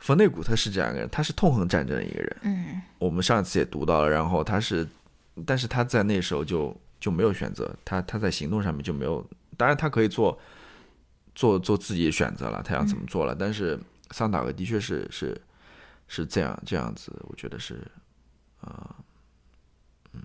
[0.00, 2.36] 冯内古特是这样一个人，他是痛恨战争的一个人。
[2.42, 4.86] 嗯，我们上次也读到了，然后他是，
[5.46, 9.24] 但是他在那时候就就没有选择，他他在行动上面就没有，
[9.58, 10.38] 当然他可以做
[11.34, 13.34] 做做自己的选择了，他想怎么做了。
[13.34, 13.78] 但是
[14.10, 15.38] 桑塔格的确是是
[16.08, 17.86] 是这样这样子，我觉得是，
[18.62, 18.96] 啊，
[20.14, 20.22] 嗯，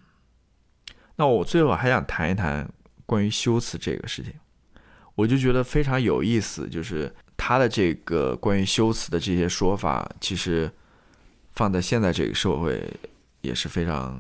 [1.18, 2.66] 那我最后还想谈一谈
[3.06, 4.34] 关于修辞这个事情，
[5.16, 10.72] 我就觉得非常有意思，就是他的这个关于修辞的这些说法，其实
[11.52, 12.82] 放在现在这个社会
[13.42, 14.20] 也是非常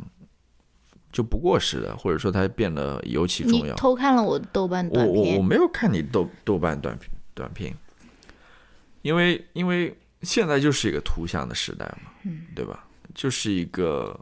[1.11, 3.73] 就不过时的，或者说它变得尤其重要。
[3.75, 7.73] 偷看了我豆瓣短片，我我我没有看你豆豆瓣短评短评，
[9.01, 12.85] 因为因为现在就是一个图像的时代嘛，嗯，对吧？
[13.13, 14.19] 就是一个，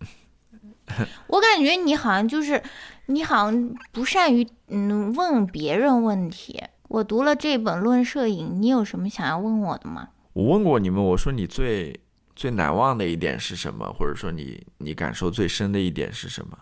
[1.26, 2.62] 我感觉你好像就是
[3.06, 6.62] 你好像不善于嗯问别人问题。
[6.90, 10.08] 我读了这本《论摄影》，你有什么想要问我的吗？
[10.32, 12.00] 我问过你们，我说你最
[12.34, 16.58] 最难忘的一点是什么，或者说你你感受最深的一点是什么？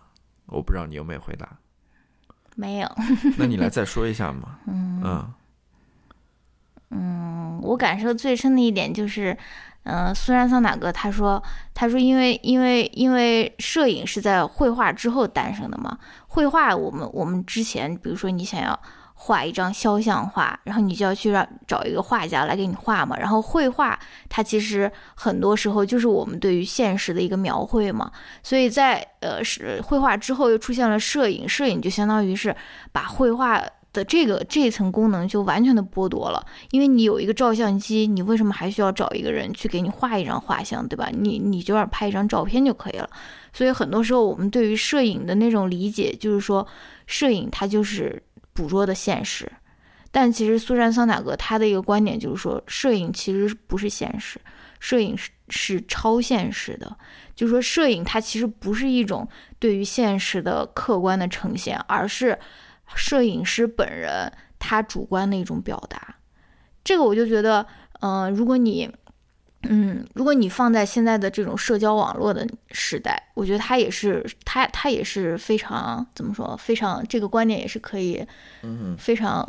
[0.48, 1.48] 我不知道你有没有回答。
[2.56, 2.96] 没有。
[3.38, 4.58] 那你来再说一下嘛？
[4.66, 5.32] 嗯嗯
[6.90, 9.34] 嗯，我感受最深的一点就是。
[9.84, 15.98] 嗯，苏珊桑塔格他说，他说因为因为因为摄影是在绘画之后诞生的嘛。
[16.26, 18.78] 绘画我们我们之前，比如说你想要
[19.20, 23.16] 画一张肖像画，然后你就要去让找一个画家来给你画嘛。
[23.18, 23.98] 然后绘画
[24.28, 28.10] 它其实很多时候就是我们对于现实的一个描绘嘛。
[28.42, 32.54] 所以在呃是绘画之后又出现了摄影，摄影就相当于是
[32.92, 33.62] 把绘画。
[33.90, 41.08] 的这个这一层功能就完全的剥夺了，因为你有一个照相机，你为什么还需要找一个人去给你画一张画像，对吧？
[41.10, 43.08] 你你就要拍一张照片就可以了。
[43.50, 46.64] 所以很多时候我们对于摄影的那种理解，就是说
[47.06, 48.22] 摄影它就是
[48.58, 49.50] 捕捉的现实。
[50.10, 54.40] 但其实苏珊桑塔格他的一个观点就是说，摄影其实不是现实，
[54.80, 56.96] 摄影是是超现实的。
[57.34, 59.28] 就是说摄影它其实不是一种
[59.58, 62.38] 对于现实的客观的呈现，而是。
[62.94, 66.16] 摄影师本人他主观的一种表达，
[66.82, 67.66] 这个我就觉得，
[68.00, 68.90] 嗯，如果你，
[69.62, 78.24] 嗯，如果你放在现在的这种社交网络的时代，我觉得他也是，他他也是非常怎么说，非常这个观点也是可以，
[78.62, 79.46] 嗯，非常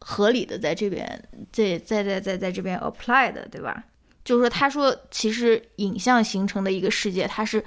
[0.00, 1.06] 合理的在这边，
[1.52, 3.84] 在在在在在这边 apply 的，对吧？
[4.24, 7.64] 就是说，他说其实影像形成的一个世界，它是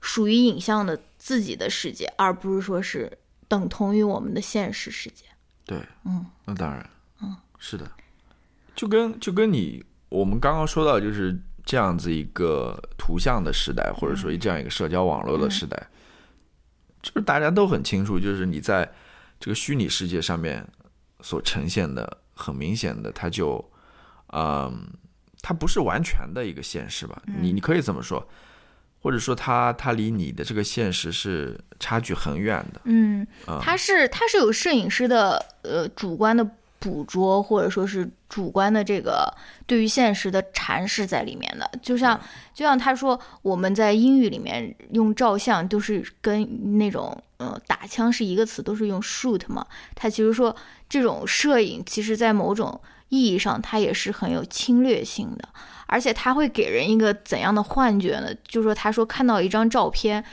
[0.00, 3.18] 属于影像的自己的世界，而不是说是。
[3.48, 5.26] 等同于我们的现实世界，
[5.66, 6.88] 对，嗯，那当然，
[7.20, 7.86] 嗯，是的，
[8.74, 11.34] 就跟就跟你我们刚刚说到，就是
[11.64, 15.88] 这样子一个图像的时代，或者说这样一个社交网络的时代，
[17.00, 18.86] 就是大家都很清楚，就是你在
[19.40, 20.66] 这个虚拟世界上面
[21.22, 23.64] 所呈现的，很明显的，它就，
[24.34, 24.86] 嗯，
[25.40, 27.22] 它不是完全的一个现实吧？
[27.40, 28.28] 你你可以这么说。
[29.00, 32.80] 或者说，它它离你的这个现实是差距很远的。
[32.84, 33.26] 嗯，
[33.60, 36.48] 它是它是有摄影师的呃主观的
[36.82, 39.32] 捕捉，或者说是主观的这个
[39.66, 41.70] 对于现实的阐释在里面的。
[41.80, 42.20] 就像
[42.52, 49.64] 就像他说，我们在英语里面用照相都是跟那种呃打枪是一个词，都是用 shoot 嘛。
[49.94, 50.54] 他其实说
[50.88, 55.48] 这种摄影，其实在某种意义上，它也是很有侵略性的。
[55.86, 58.34] 而且它会给人一个怎样的幻觉呢？
[58.48, 60.24] 就是说，他说看到一张照片，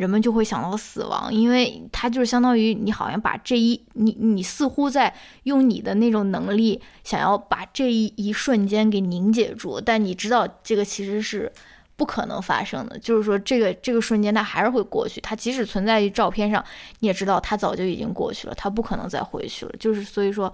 [0.00, 11.52] 人们就会想到死亡，因为他就是相当于你好像把这一你你似乎在用你的那种能力想要把这一一瞬间给凝结住，但你知道这个其实是
[11.96, 12.98] 不可能发生的。
[12.98, 16.64] 就是说，这个这个瞬间它还是会过去，它即使存在于照片上，
[17.00, 19.72] 你也知道它早就已经过去了，它不可能再回去了。
[19.78, 20.50] 就是所以说。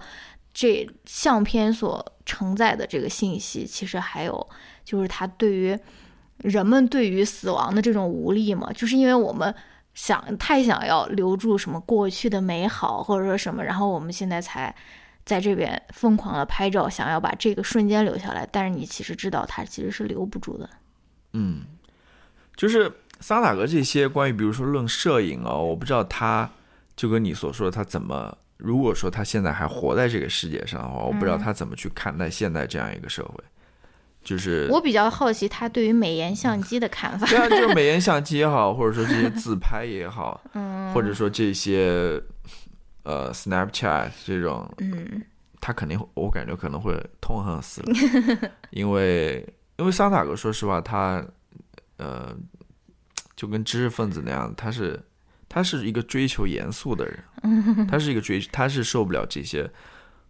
[0.59, 4.47] 这相片所承载的这个信息，其实还有
[4.83, 5.77] 就是他对于
[6.39, 9.53] 人们对于死亡的这种无力嘛，就是因为我们
[9.93, 14.73] 想太想要留住什么过去的美好，或者说什么，然后我们现在才
[15.25, 18.47] 在这边疯狂的拍照，想要把这个瞬间留下来。
[18.51, 20.69] 但是你其实知道，它其实是留不住的。
[21.33, 21.63] 嗯，
[22.55, 26.49] 就是萨塔格这些关于比如说论摄影哦，我不知道他
[26.95, 28.37] 就跟你所说的他怎么。
[28.57, 33.43] 如果说他现在还活在这个世界上的话，我不知道他怎么去看待现在这样一个社会。
[34.27, 37.25] 就是我比较好奇他对于美颜相机的看法。
[37.31, 40.41] 对啊，就是美颜相机也好，或者说这些自拍也好，
[40.93, 42.21] 或者说这些
[43.03, 45.23] 呃 Snapchat 这种，嗯，
[45.61, 49.47] 他肯定我感觉可能会痛恨死了， 因为
[49.77, 51.25] 因为桑塔格说实话，他
[51.95, 52.35] 呃
[53.37, 55.01] 就跟知识分子那样，他是。
[55.49, 59.65] 他是一个追求严肃的人，他是一个追，他是受不了这些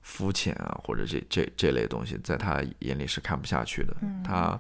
[0.07, 3.93] 肤浅啊，或者这这这类东西，在他眼里是看不下去的。
[4.23, 4.57] 他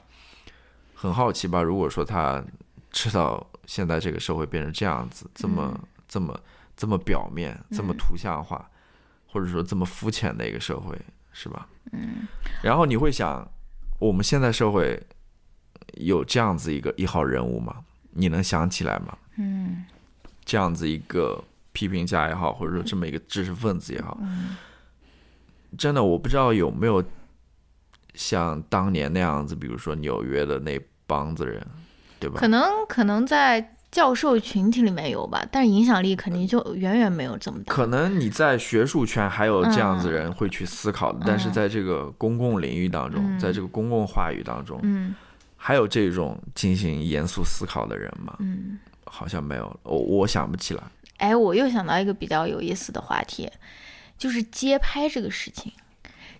[0.93, 1.63] 很好奇吧？
[1.63, 2.43] 如果说他
[2.91, 6.37] 知道现在这个社会变成这样子，这么这么
[6.75, 8.69] 这么表面，这么图像化，
[9.25, 10.99] 或者说这么肤浅的一个社会，
[11.31, 11.65] 是吧？
[11.93, 12.27] 嗯。
[12.61, 13.49] 然后你会想，
[13.99, 15.01] 我们现在社会
[15.93, 17.85] 有这样子一个一号人物吗？
[18.11, 19.17] 你能想起来吗？
[19.37, 19.85] 嗯。
[20.43, 21.41] 这样子一个
[21.71, 24.19] 批评家也好，或者说这么一个知识分子也好。
[25.75, 27.03] 真的，我不知道有没有
[28.13, 31.65] 像当年那样子，比如说纽约的那帮子人，
[32.19, 32.39] 对吧？
[32.39, 37.73] 可能可能在教授群体里面有吧，但是影响力肯定就远远没有这么大。
[37.73, 45.15] 可能你在学术圈还有这样子人会去思考的，但是在这个公共领域当中，在这个公共话语当中，嗯，
[45.55, 48.35] 还有这种进行严肃思考的人吗？
[48.39, 50.83] 嗯，好像没有，我我想不起来。
[51.17, 53.49] 哎，我又想到一个比较有意思的话题。
[54.17, 55.71] 就是街拍这个事情，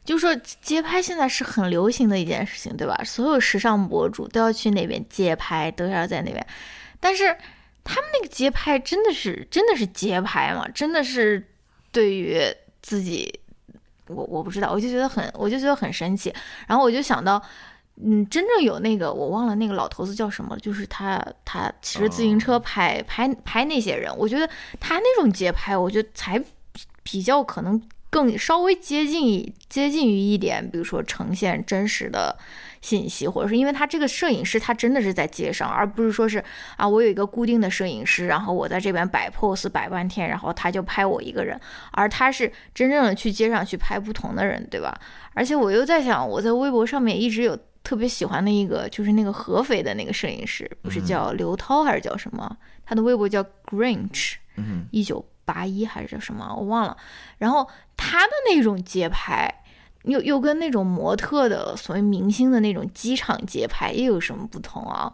[0.04, 3.00] 就说街拍现在是很流行的一件事情，对吧？
[3.04, 6.46] 所有时尚博主都要去那边街拍，都要在那边。
[7.00, 7.26] 但是
[7.84, 10.68] 他们那个街拍真的是真的是街拍吗？
[10.74, 11.48] 真的是
[11.92, 12.42] 对于
[12.82, 13.40] 自己，
[14.08, 16.34] 我我不知道，我就觉得很，我就觉得很神奇。
[16.68, 17.42] 然后我就想到，
[18.04, 24.50] 嗯，真正有那个我忘了那个老头子叫什么，就是他他骑着自行车拍拍拍那些人，我觉得
[24.80, 26.44] 他那种街拍，我觉得才。
[27.10, 32.38] 比较可能更稍微接近接近于一点，比如说呈现真实的
[32.82, 36.44] 信息，或者是因为他这个摄影师他真的是在街上，而不是说是
[36.76, 41.58] 啊我有一个固定的摄影师，然后我在这边摆 pose 摆半天，然后他就拍我一个人，
[41.92, 44.94] 而他是真正的去街上去拍不同的人，对吧？
[45.34, 52.58] 而且我又在想，我在微博上面一直有特别喜欢的一个，就是那个合肥的那个摄影师，不是叫刘涛还是叫什么？
[52.86, 55.26] 他的微博叫 Grinch，嗯，一九。
[55.48, 56.98] 八一还是什么，我忘了。
[57.38, 59.50] 然后他的那种街拍，
[60.04, 65.14] 又又跟那种模特的所谓明星的那种机场街拍又有什么不同啊？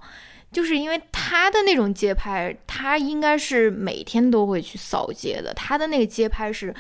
[0.52, 5.54] 就是因为他的那种街拍，他应该是每天都会去扫街的。
[5.54, 6.74] 他的那个街拍是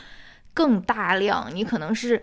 [0.53, 2.21] 更大量，你可能是，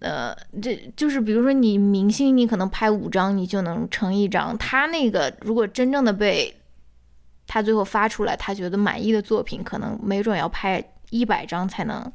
[0.00, 4.56] 呃，这就是比如说你明星，你可能拍五张你就能成一张。
[4.58, 6.54] 他那个如果真正的被
[7.54, 12.12] 他最后发出来，他觉得满意的作品，可能没准要拍一百张才能。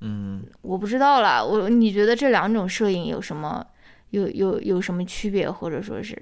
[0.00, 1.46] 嗯，我不知道了。
[1.46, 3.64] 我你觉得这两种摄影有什么
[4.10, 6.20] 有有有什么区别，或者说是，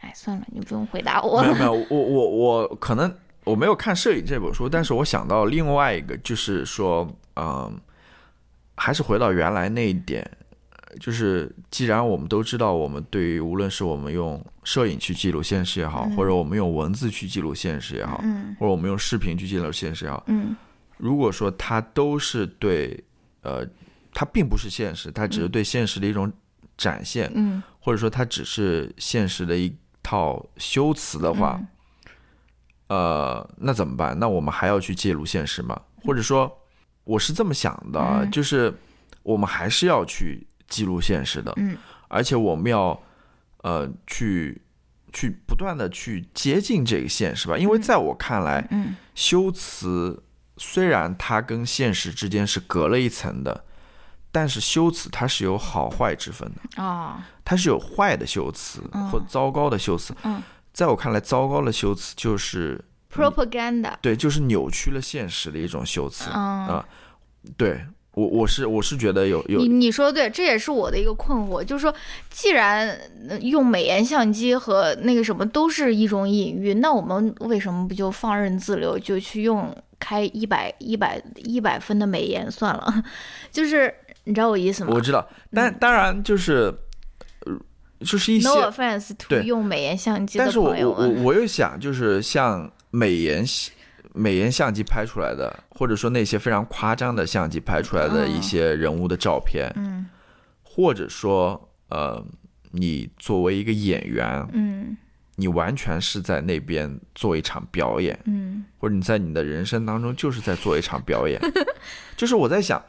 [0.00, 1.40] 哎，算了，你不用回答我。
[1.42, 3.14] 没有没有， 我我我可能
[3.44, 7.78] 我没有看摄影这本书，但是我想到另外一个，就是说，嗯，
[8.74, 10.28] 还是回到原来那一点。
[10.98, 18.18] 就是，既然我们都知道，我们对于无论是我们用摄影去记录现实也好，或者我们用文字去记录现实也好，
[18.58, 20.24] 或者我们用视频去记录现实也好，
[20.96, 22.98] 如果说它都是对，
[23.42, 23.66] 呃，
[24.12, 26.32] 它并不是现实，它只是对现实的一种
[26.76, 27.30] 展现，
[27.78, 31.60] 或者说它只是现实的一套修辞的话，
[32.88, 34.18] 呃，那怎么办？
[34.18, 35.80] 那我们还要去记录现实吗？
[36.04, 36.50] 或者说，
[37.04, 38.74] 我是这么想的，就是
[39.22, 40.46] 我们还是要去。
[40.68, 41.76] 记录现实的，嗯，
[42.08, 43.00] 而且我们要，
[43.58, 44.60] 呃，去
[45.12, 50.22] 去不断的去接近这个现实吧，因为在我看来，嗯，修辞
[50.56, 53.64] 虽然它跟现实之间是隔了一层的，
[54.32, 60.42] 但是修辞它是有好坏之分的啊，它是有坏的修辞或糟糕的修辞，嗯，
[60.72, 66.84] 在我看来，糟糕的修辞就是 propaganda，对，就是扭曲了现实的一种修辞啊，
[67.56, 67.86] 对。
[68.16, 71.94] 我我是我是觉得有有你你说的对，这也是我的一个困惑，就是说，
[72.30, 72.98] 既然
[73.42, 83.04] 用美颜相机和那个什么都是一种隐喻，那我们为什么不就放任自流，就去用开一百一百一百分的美颜算了？
[83.52, 83.92] 就是
[84.24, 84.92] 你知道我意思吗？
[84.94, 86.74] 我知道，但当然就是，
[88.00, 93.44] 就是一些 no offense to 用美颜相机的朋友们，我我我又想就是像美颜。
[94.16, 100.06] 美颜相机拍出来的，或者说那些非常夸张的相机拍出来的一些人物的照片，嗯，
[100.62, 102.24] 或者说，呃，
[102.70, 104.96] 你作为一个演员，嗯，
[105.34, 111.38] 你完全是在那边做一场表演，嗯，或者你在你的人生当中就是在做一场表演，
[112.16, 112.82] 就是我在想，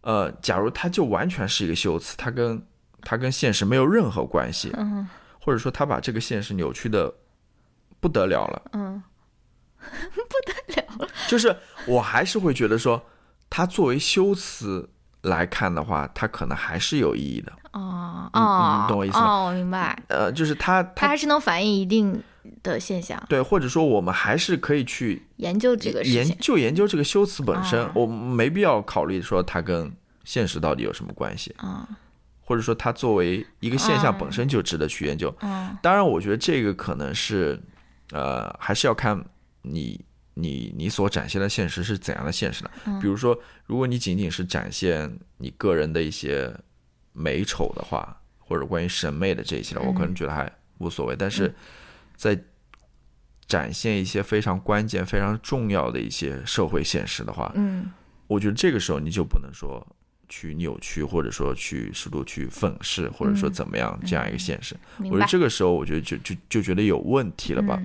[0.00, 2.60] 呃，假如他就完全是一个修辞，他跟
[3.02, 5.06] 他跟现实没有任何关系，嗯，
[5.38, 7.12] 或者说他把这个现实扭曲的
[8.00, 9.02] 不得了了，嗯。
[10.14, 11.54] 不得了了，就是
[11.86, 13.02] 我还是会觉得说，
[13.50, 14.88] 它作为修辞
[15.22, 17.52] 来看的话，它可能还是有意义的。
[17.72, 19.24] 哦哦，你懂我意思吗？
[19.24, 19.98] 哦，我明白。
[20.08, 22.22] 呃，就是它，它还是能反映一定
[22.62, 23.22] 的现象。
[23.28, 29.90] 对，或者说我们还是可以去研究这个研究研究这个修辞本身，我们没必要考虑说它跟
[30.24, 31.88] 现实到底有什么关系啊？
[32.44, 35.34] 或者说它作为一个现象本身就值得去研究。
[35.40, 37.58] 嗯当然，我觉得这个可能是
[38.10, 39.18] 呃，还是要看
[39.62, 40.04] 你
[40.34, 42.70] 你你所展现的现实是怎样的现实呢？
[43.00, 46.54] 比如说，如果你仅仅是展现你个人的一些
[47.12, 51.16] 美丑的话，或者关于审美的这些，我可能觉得还无所谓。
[51.16, 51.54] 但是
[52.16, 52.38] 在
[53.46, 57.90] 展现一些非常关键、非常重要的一些社会现实的话，嗯，
[58.26, 59.86] 我觉得这个时候你就不能说
[60.28, 64.74] 去扭曲，或者说去试图去粉饰，或者说怎么样这样一个现实。
[64.98, 67.78] 我觉得这个时候，我觉得就就就觉得有问题了吧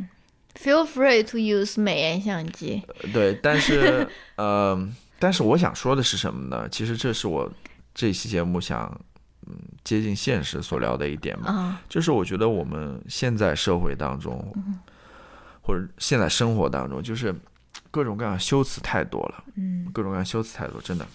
[0.61, 2.83] ？Feel free to use 美颜相机。
[3.13, 4.89] 对，但是呃，
[5.19, 6.67] 但是我想说的是什么呢？
[6.69, 7.51] 其实这是我
[7.93, 8.99] 这期节目想
[9.47, 14.53] 嗯接近现实所聊的一点嘛，就是我觉得我们现在社会当中。
[15.61, 17.35] 或者现在生活当中，就是
[17.91, 21.05] 各种各样修辞太多了，嗯，各种各样修辞太多，真的。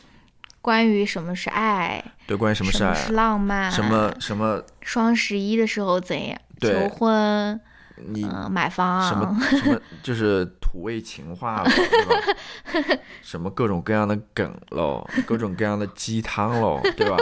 [0.60, 2.04] 关于什么是爱？
[2.26, 2.94] 对，关于什么是爱？
[2.94, 3.72] 是浪漫？
[3.72, 4.62] 什么什么？
[4.82, 6.38] 双十一的时候怎样？
[6.60, 7.58] 求婚？
[7.96, 9.02] 你买房？
[9.08, 9.80] 什么什么？
[10.02, 12.98] 就是土味情话了，对吧？
[13.22, 17.16] 什么各种各样的梗喽，各种各样的鸡汤喽，对吧？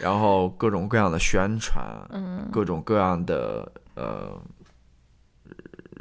[0.00, 4.40] 然后各种各样的宣传，嗯，各种各样的呃。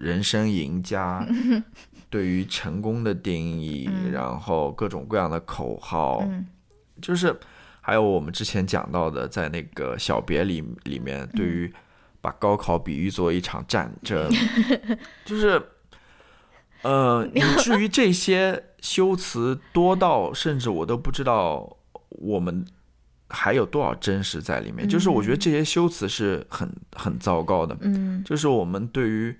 [0.01, 1.27] 人生赢家
[2.09, 6.23] 对于成功的定义，然后各种各样的口号，
[7.01, 7.37] 就是
[7.81, 11.73] 还有我们之前讲到的，在那个小别里里面，对于
[12.21, 14.29] 把高考比喻作一场战争，
[15.25, 15.61] 就是
[16.81, 21.77] 呃， 以至于这些修辞多到，甚至我都不知道
[22.09, 22.65] 我们
[23.29, 24.87] 还有多少真实在里面。
[24.87, 29.37] 就是我觉得这些修辞是很很糟糕的，嗯，就是我们对于。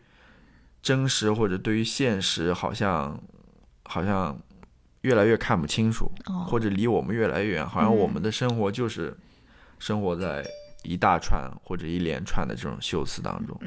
[0.81, 3.21] 真实或者对于现实，好像
[3.83, 4.39] 好像
[5.01, 6.09] 越来越看不清楚，
[6.47, 7.67] 或者离我们越来越远。
[7.67, 9.13] 好像我们的生活就是
[9.77, 10.41] 生活在
[10.83, 13.59] 一大串或者一连串的这种修辞当中，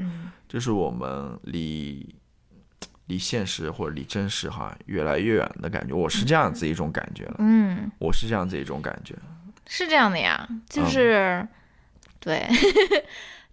[0.47, 2.15] 就是我们离
[3.07, 5.93] 离现实或者离真实哈越来越远的感觉。
[5.93, 9.15] 我是这样子一种感觉了，嗯，我是这样子一种感觉，
[9.67, 11.47] 是这样的呀，就是
[12.19, 12.47] 对。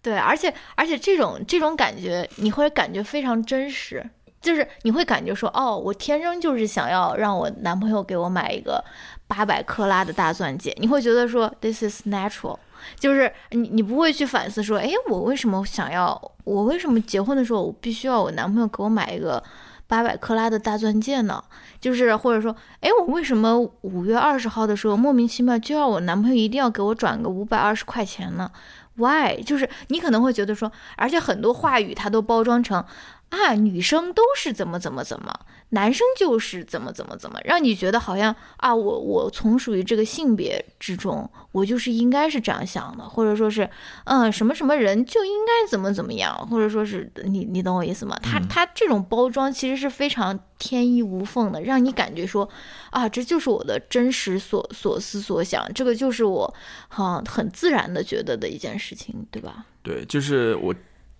[0.02, 4.02] 对，而且而且这种这种感觉，你会感觉非常真实，
[4.40, 8.82] 就是你会感觉说，哦，我天生就是想要让我男朋友给我买一个
[9.26, 12.58] 八百克拉的大钻戒，你会觉得说，this is natural，
[12.98, 19.42] 就是你你不会去反思说，哎，我为什么想要，我为什么结婚的时候我必须要我男朋友给我买一个
[19.86, 21.42] 八百克拉的大钻戒呢？
[21.80, 28.50] 就是或者说，哎，我为什么五月二十号的时候莫名其妙就要我男朋友一定要给我转个五百二十块钱呢
[28.96, 29.42] ？Why？
[29.42, 32.84] 就是你可能会觉得说，而且很多话语它都包装成
[33.30, 35.32] 啊，女生都是怎么怎么怎么，
[35.70, 43.68] 男生就是怎么怎么怎么，让你觉得好像啊，我我从属于这个性别之中，我就是应该是这样想的，或者说是
[44.04, 48.18] 嗯，什么什么人就应该怎么怎么样，或者说是你你懂我意思吗？
[48.22, 52.48] 他他这种包装其实是非常天衣无缝的，让你感觉说。
[52.90, 56.52] 啊，这就是我的真实所所思所想，这个就是我
[56.88, 59.64] 哈很自然的觉得的一件事情，对吧？
[59.84, 60.74] 对，就是我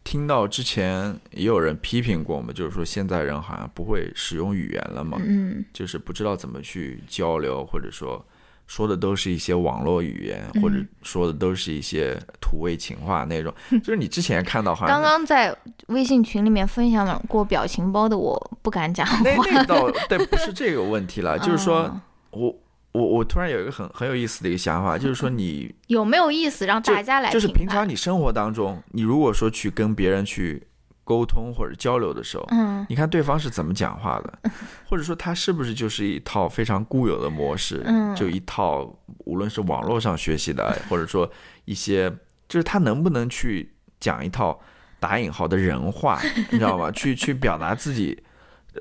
[0.05, 8.25] 听到之前也有人批评过嘛，就是说现在人好像不会使用语言了嘛，嗯，就是不知道怎么去交流，或者说。
[8.67, 13.53] 说的都是一些网络语言，或者说的都是一些土味情话那种。
[13.83, 15.53] 就是你之前看到，好像刚刚在
[15.89, 19.19] 微信群里面分享过表情包的，我不敢讲话。
[19.25, 21.37] 那那倒对，不是这个问题了。
[21.41, 22.01] 就是说
[22.31, 22.57] 我
[22.93, 27.31] 我我突然有一个很很有意思的一个想法，就是说你有没有意思让大家来？
[27.31, 30.67] 就是平常你生活当中，你如果说去跟别人去。
[31.03, 34.39] 沟通或者交流的时候，嗯，你看对方是怎么讲话的，
[34.89, 38.85] 或者说他是不是就是一套非常固有的模式，嗯，就一套
[39.25, 41.29] 无论是网络上学习的，或者说
[41.65, 42.09] 一些，
[42.49, 44.57] 就是他能不能去讲一套
[45.01, 46.21] 打引号的人话，
[46.53, 46.93] 你知道吗？
[46.93, 48.17] 去去表达自己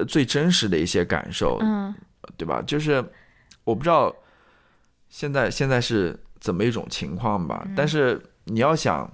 [0.07, 1.91] 最真实的一些感受，嗯，
[2.37, 2.61] 对吧？
[2.61, 3.03] 就是
[3.69, 4.13] 我不知道
[5.09, 9.09] 现在现在是怎么一种情况吧，但是你要想。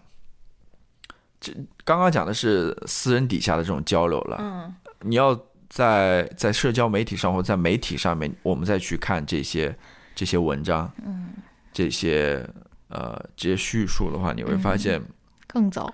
[1.37, 1.53] 这
[1.83, 4.37] 刚刚讲的是私人底下的这种交流了。
[4.39, 5.37] 嗯，你要
[5.69, 9.77] 在在社交媒体上或在媒体上面，我们再去看这些
[10.15, 11.33] 这些文章，嗯，
[11.71, 12.49] 这些
[12.87, 14.99] 呃这些叙述的话，你会发现
[15.45, 15.93] 更早。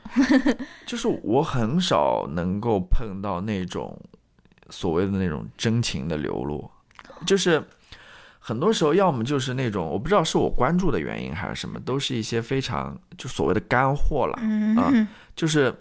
[0.86, 4.00] 就是我很少能够碰到那种
[4.70, 6.70] 所谓的那种真情的流露，
[7.26, 7.62] 就是。
[8.52, 14.34] 很多时候，要么就是那种我不知道是我关注的原因还是什么，都是一些非常就所谓的干货了
[14.76, 14.92] 啊，
[15.38, 15.74] 就是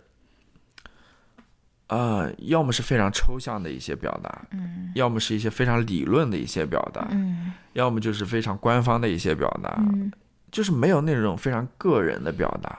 [1.89, 10.13] 呃，要么是非常抽象的一些表达，嗯，要么是一些非常理论的一些表达，嗯，要么就是非常官方的一些表达，嗯，
[10.53, 12.79] 就是没有那种非常个人的表达，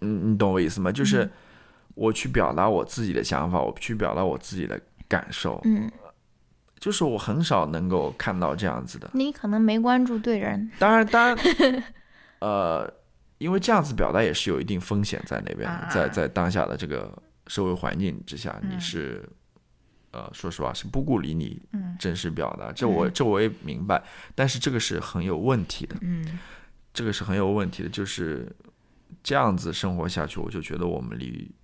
[0.00, 0.92] 嗯，你懂我意思吗？
[0.92, 1.26] 就是
[1.94, 4.78] 我去表达我自己的想法，我去表达我自己的
[5.08, 5.90] 感受，嗯，
[6.84, 9.08] 就是我很少能够看到这样子的。
[9.14, 10.70] 你可能没关注对人。
[10.78, 11.84] 当然，当然，
[12.40, 12.92] 呃，
[13.38, 17.16] 因为这样子表达也是有一定风险在那边，在在当下的这个。
[17.46, 19.22] 社会环境之下，你是，
[20.12, 21.60] 呃，说实话是不顾理你
[21.98, 24.02] 真实表达，这我这我也明白，
[24.34, 26.38] 但是这个是很有问题的，嗯，
[26.94, 28.50] 这个是很有问题的，就是
[29.22, 31.54] 这样子生活下去，我就觉得我们离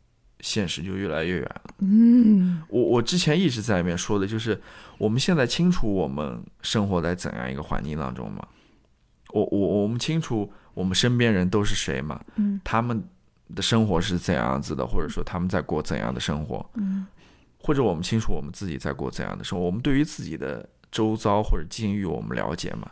[0.40, 4.60] 现实就越来越远了，嗯，我我之前一直在里面说的就是，
[4.98, 8.46] 我们现在清楚我们生活在怎样一个环境当中吗？
[9.30, 12.20] 我我我们清楚我们身边人都是谁吗？
[12.36, 13.02] 嗯，他们。
[13.52, 16.64] 的生活是怎样子的，或者说他们在过怎样的生活？
[16.74, 17.04] 嗯，
[17.58, 19.64] 或者我们清楚我们自己在过怎样的生活？
[19.64, 22.88] 我们对于自己的周遭或者境遇，我们了解吗？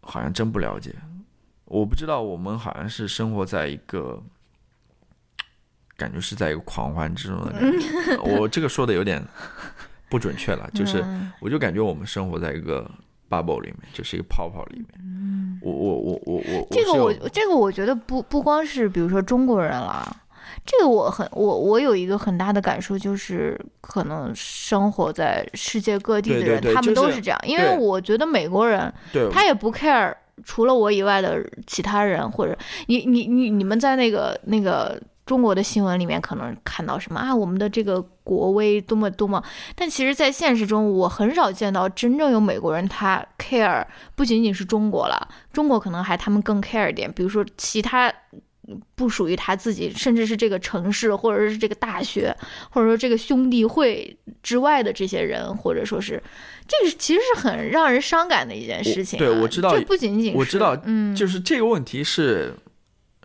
[0.00, 0.92] 好像真不了解。
[1.66, 4.20] 我不知道，我们好像是生活在一个
[5.98, 8.16] 感觉是在一个狂欢之中的感觉。
[8.18, 9.20] 我这个说的有点
[10.08, 11.04] 不准确了，就是
[11.40, 12.88] 我就感觉我们生活在一个
[13.28, 15.58] bubble 里面，就是一个泡泡里面。
[15.60, 20.16] 我我我我我这个我这个我觉得不不光是比如说中国人了，
[20.64, 28.92] 这个我很我我有一个很大的感受就是，可能生活在世界各地的人，他们都是这样，因为我觉得美国人
[29.32, 30.14] 他也不 care
[30.44, 32.56] 除了我以外的其他人，或者
[32.86, 34.96] 你你你你们在那个那个。
[35.28, 37.36] 中国的新闻里面可能看到什么啊？
[37.36, 39.44] 我们的这个国威多么多么，
[39.76, 43.84] 但其实，在现实中，我很少见到真正有美国人他 care，
[44.14, 47.12] 不仅仅是中国了，中国可能还他们更 care 一点。
[47.12, 48.10] 比如说，其他
[48.94, 52.34] 不属于他自己，甚至是这个城市，或者是这个大学，
[52.70, 56.22] 或者说这个兄弟会之外的这些人，或者说是
[56.66, 59.18] 这个，其实是很让人伤感的一件事情。
[59.18, 62.54] 对，我知道，这不仅仅我知道，嗯，就是这个问题是。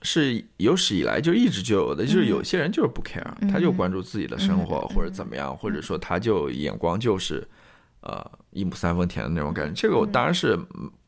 [0.06, 7.42] 是有史以来就一直就有的，就是有些人就是不 care，他就关注自己的生活或者怎么样，或者说他就眼光就是，
[8.02, 8.22] 呃，
[8.52, 9.74] 一亩三分田的那种感觉。
[9.74, 10.60] 这个我当然是，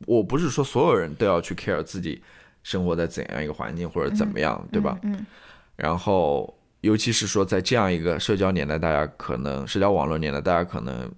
[0.07, 2.21] 我不是说所有人都要去 care 自己
[2.63, 4.97] 生活在怎样一个环境或者怎么样，对吧？
[5.03, 5.25] 嗯。
[5.75, 11.11] 然后，尤其是说在这样一个社交年代，大家可能社交网络年代，大家可能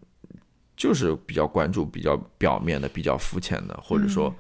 [0.75, 4.33] 就是比较关注比较表面的、比较肤浅的，或者说。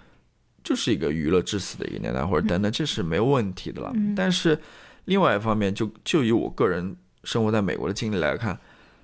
[0.67, 3.93] 就是一个娱乐至死的一个年代，或者等等，这是没有问题的了。
[4.17, 4.59] 但是，
[5.05, 8.59] 另外一方面，就就以我个人生活在美国的经历来看，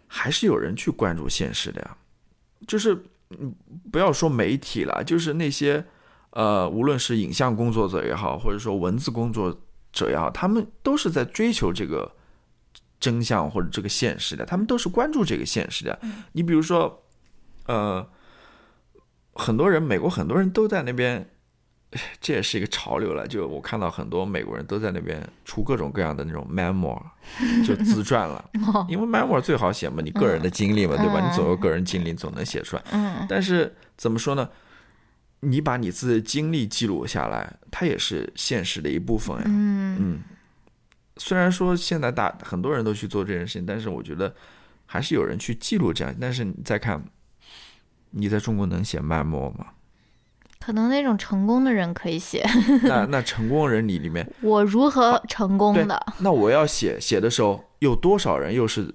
[0.06, 1.96] 还是有人去关注现实的呀。
[2.68, 3.02] 就是，
[3.90, 5.86] 不要说媒体了，就是那些
[6.32, 9.58] 呃，无论是影像工作者也好，或者说文字工作
[9.94, 12.14] 者也好，他们都是在追求这个
[13.00, 15.98] 真相或者这个现实的，他们都是关注这个现实的。
[16.34, 17.06] 你比如说，
[17.68, 18.06] 呃，
[19.32, 21.30] 很多人，美国很多人都在那边。
[22.22, 27.02] 这也是一个潮流了，就我看到很多美国人都在那边出各种各样的那种 memoir，
[27.66, 28.50] 就自传了。
[28.90, 31.20] 因为 memoir 最好写嘛，你个人的经历嘛，对吧？
[31.20, 32.84] 你总有个人经历，总能写出来。
[32.92, 33.26] 嗯。
[33.28, 34.50] 但是怎么说呢？
[35.42, 39.44] 你把你自己的经历记录下来，它也是现实的一部分呀。
[39.46, 40.20] 嗯嗯。
[41.18, 44.34] 虽然说现在大很多人都去做这件事情，但是我觉得
[44.86, 46.16] 还是有人去记录这样。
[46.20, 47.04] 但是你再看，
[48.12, 49.68] 你在中国能写 memoir 吗？
[50.64, 52.42] 可能那种成功的人可以写。
[52.84, 56.00] 那那成功人里里面， 我如何成功的？
[56.20, 58.94] 那我要写写的时候，有多少人又是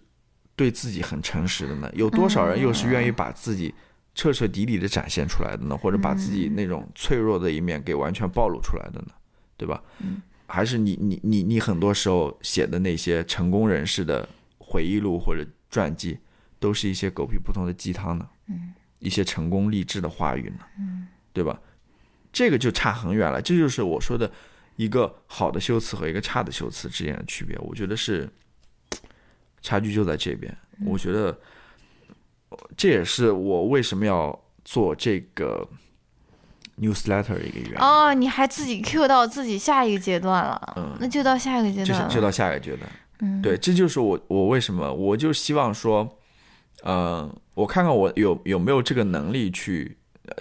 [0.57, 1.91] 对自己很诚实的呢？
[1.93, 3.75] 有多少人又是愿意把自己
[4.15, 5.77] 彻彻底底的展现出来的呢？
[5.77, 9.09] 或者把自己那种脆弱的一面给完全暴露出来的呢？
[9.59, 9.83] 对吧？
[10.47, 14.27] 还是你你你你很多时候写的那些成功人士的
[14.59, 16.19] 回忆录或者传记，
[16.59, 18.27] 都是一些狗屁不通的鸡汤呢？
[18.49, 20.65] 嗯，一些成功励志的话语呢？
[20.79, 21.07] 嗯。
[21.33, 21.61] 对吧？
[22.31, 23.41] 这个就差很远了。
[23.41, 24.31] 这就是我说的
[24.77, 27.59] 一个好的修辞和一个差的修辞之间的区别。
[27.59, 28.29] 我觉得是
[29.63, 30.55] 差距就在这边。
[30.85, 31.37] 我觉得
[32.77, 35.67] 这也是我为什么要做这个
[36.79, 37.79] newsletter 的一个原因。
[37.79, 40.75] 哦，你还自己 Q 到自己下一个阶段了。
[40.77, 42.09] 嗯，那就到下一个阶段。
[42.09, 42.89] 就就到下一个阶段。
[43.21, 46.19] 嗯，对，这就是我我为什么我就希望说，
[46.83, 49.97] 呃，我看看我有有没有这个能力去。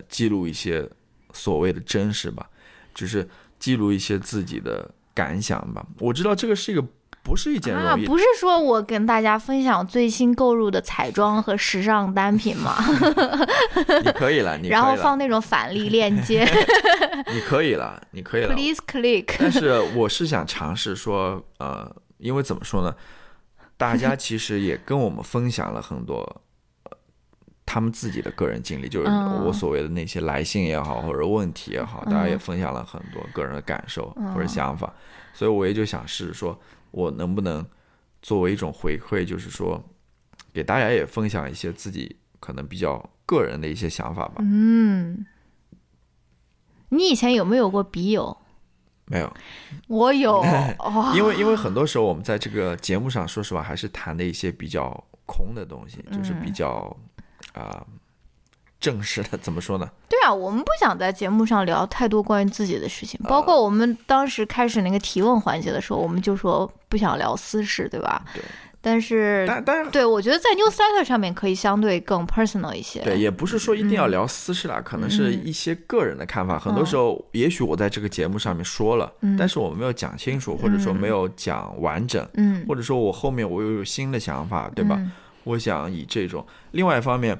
[0.09, 0.87] 记录一些
[1.33, 2.47] 所谓的真实吧，
[2.93, 3.27] 就是
[3.59, 5.85] 记录一些自己的感想吧。
[5.99, 6.83] 我知道这个是一个
[7.23, 12.75] 不是一件容易，不是说我跟大家分享最新购入的彩妆和时尚单品吗？
[14.03, 16.47] 你可以了，你然后放那种返利链接，
[17.33, 18.55] 你可以了，你可以了。
[18.55, 19.35] Please click。
[19.39, 22.95] 但是我是想尝试说，呃，因为怎么说呢？
[23.75, 26.41] 大家其实也跟我们分享了很多
[27.67, 29.11] 他们自己的个人经历，就是
[29.45, 34.91] 我所谓的那些来信也好，或者问题也好，大家也分享了很多个人的感受或者想法，
[35.33, 36.57] 所以我也就想试说，
[36.91, 37.63] 我能不能
[38.21, 39.83] 作为一种回馈，就是说
[40.53, 44.35] 给大家也分享一些自己可能比较个人的一些想法吧。
[44.39, 45.25] 嗯，
[46.89, 48.37] 你以前有没有过笔友？
[49.09, 49.33] 没有，
[49.87, 50.43] 我有，
[51.15, 56.95] 因为因为很多时候我们在这个节目上，说实话还是谈的一些比较空的东西，就是比较
[57.57, 57.85] 啊
[58.79, 59.89] 正式的，怎么说呢？
[60.07, 68.23] 对啊，我们不想在节目上聊太多关于自己的事情，包括我们当时开始那个提问环节的时候，我们就说不想聊私事，对吧？
[68.33, 68.43] 对。
[68.79, 73.01] 但是，但但是，对我觉得在 newsletter 上面可以相对更 personal 一些。
[73.01, 76.57] 对，也不是说一定要聊私事啦，可能是一些个人的看法。
[76.57, 85.01] 很多时候，也许我在这个节目上面说了，但是我没有讲清楚，或者说没有讲完整，嗯，或者说我后面我又有新的想法，对吧？
[85.47, 86.45] 我想以这种。
[86.71, 87.39] 另外一方面，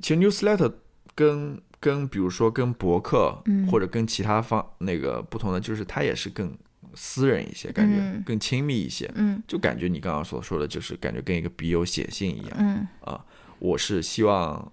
[0.00, 0.72] 其实 newsletter
[1.14, 6.56] 跟跟比如说跟博客，嗯或者跟其他方那个不同的，就是它也是更。
[6.92, 13.24] 私人一些，感觉更亲密一些，嗯，就感觉你刚刚所说的，就是感觉跟一个笔友写信一样，嗯啊，
[13.60, 14.72] 我是希望，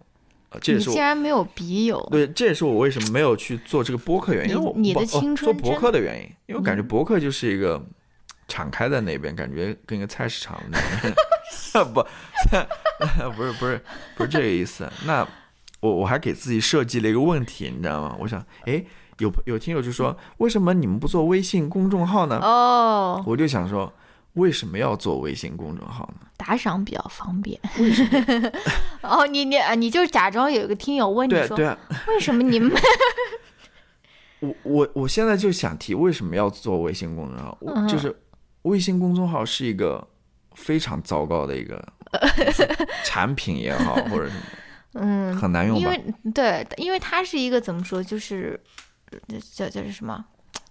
[0.60, 7.80] 这也是我竟然没有笔友，对，这也是我为什么没有去做这个播客原因，因为我你的青春做博客的原因，因为我感觉博客就是一个
[8.48, 11.14] 敞开在那边，感觉跟一个菜市场那边，
[11.94, 12.02] 不，
[13.36, 13.82] 不是不是
[14.16, 15.28] 不是这个意思，那
[15.80, 18.16] 我我还给自己设计了一个问题，你知道吗？
[18.20, 18.84] 我想，哎。
[19.20, 22.38] 有有听友就说，为什么你们不做微信公众号呢？
[22.40, 23.92] 哦，我就想说，
[24.34, 26.28] 为什么要做微信公众号呢？
[26.38, 27.60] 打赏比较方便。
[27.80, 28.52] 为什么？
[29.02, 31.76] 哦，你你啊，你就假装有一个听友问你说，对啊，
[32.10, 32.72] 为什么你们？
[34.42, 37.88] 我我我现在就想提，为什么要做微信公众号？
[37.88, 38.16] 就是
[38.62, 40.08] 微信公众号是一个
[40.58, 41.82] 非常糟糕的一个
[43.06, 44.42] 产品也好，或者什么，
[44.96, 45.82] 嗯，很难用吧？
[45.82, 48.60] 因为对，因为它是一个怎么说，就是。
[49.56, 50.26] 叫叫是什么？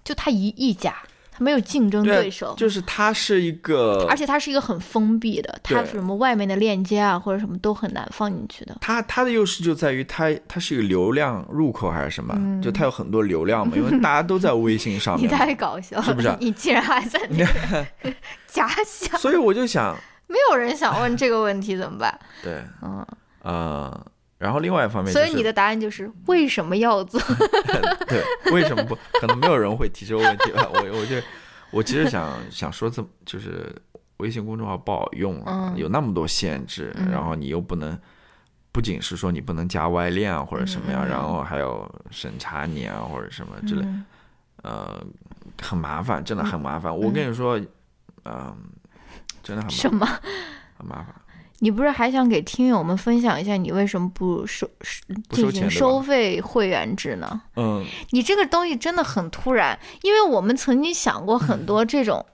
[0.04, 0.94] 就他一一家，
[1.36, 2.54] 他没有竞争对手。
[2.56, 8.78] 就是他是一个，而且他是一个很封闭的，他什么外面的链接啊或者什么都很难放进去的。
[8.80, 12.34] 他他的优势就在于他他是一个流量入口还是什么？
[12.62, 15.24] 就他有很多流量嘛， 因为大家都在微信上面。
[15.24, 16.34] 你太搞笑了，是不是？
[16.40, 17.20] 你竟然还在
[18.48, 19.18] 假想？
[19.20, 19.94] 所以我就想，
[20.26, 22.18] 没有人想问这个问题怎么办？
[22.42, 23.06] 对，嗯
[23.42, 24.06] 呃。
[24.38, 27.20] 然后另外一方面，所以你的答案就是为什么要做？
[28.06, 28.22] 对，
[28.52, 28.94] 为什么不？
[29.20, 30.68] 可能没有人会提这个问题吧。
[30.74, 31.16] 我我就
[31.70, 33.74] 我其实想想说，这就是
[34.18, 37.98] 微信公众号不好用啊，有那么多限制，然后你又不能，
[38.72, 43.86] 不仅是说你不能加外链啊或者什么呀，然后还要审查你啊或者什么之类，
[44.62, 45.02] 呃，
[45.62, 46.94] 很麻烦，真的很麻烦。
[46.94, 47.58] 我跟你说，
[48.24, 48.54] 嗯，
[49.42, 50.06] 真的很什么？
[50.76, 51.06] 很麻烦。
[51.60, 54.68] 你不是还想给听友们分享一下你为什么不收
[55.30, 57.40] 进行收费会员制呢？
[57.56, 62.24] 嗯，你这个东西真的很突然，因为我们曾经想过很多这种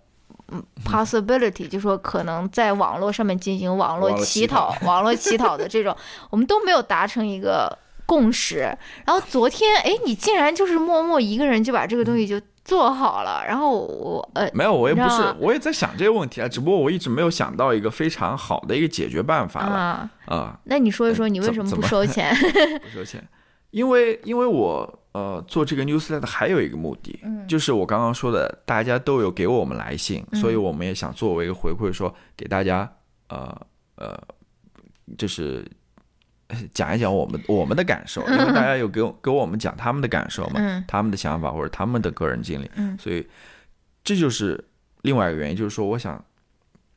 [0.48, 5.96] 嗯 possibility，就说可能在网络上面进行网络乞讨、网络乞讨 的这种，
[6.30, 8.76] 我们都没有达成一个共识。
[9.06, 12.40] 然后昨天，哎，你竟然就是默默一个人就把这个东西就。
[12.64, 20.60] 做好了，然后我呃没有，我也不是，我也在想这个问题啊，只不过我一直没有想到一个非常好的一个解决办法啊啊。
[20.64, 22.32] 那你说一说，你为什么不收钱？
[22.82, 23.22] 不收钱，
[23.70, 32.90] 因为因为我呃做这个 newsletter 还有一个目的，就是我刚刚说的，大家都有给我们来信，所以我们也想作为一个回馈，说给大家
[33.28, 33.60] 呃
[33.96, 34.16] 呃
[35.18, 35.66] 就是。
[36.74, 43.26] 讲一讲我们我们的感受，因为大家有给给我们讲他们的感受嘛，他们的想法或者他们的个人经历，所以
[44.04, 44.62] 这就是
[45.02, 46.22] 另外一个原因，就是说我想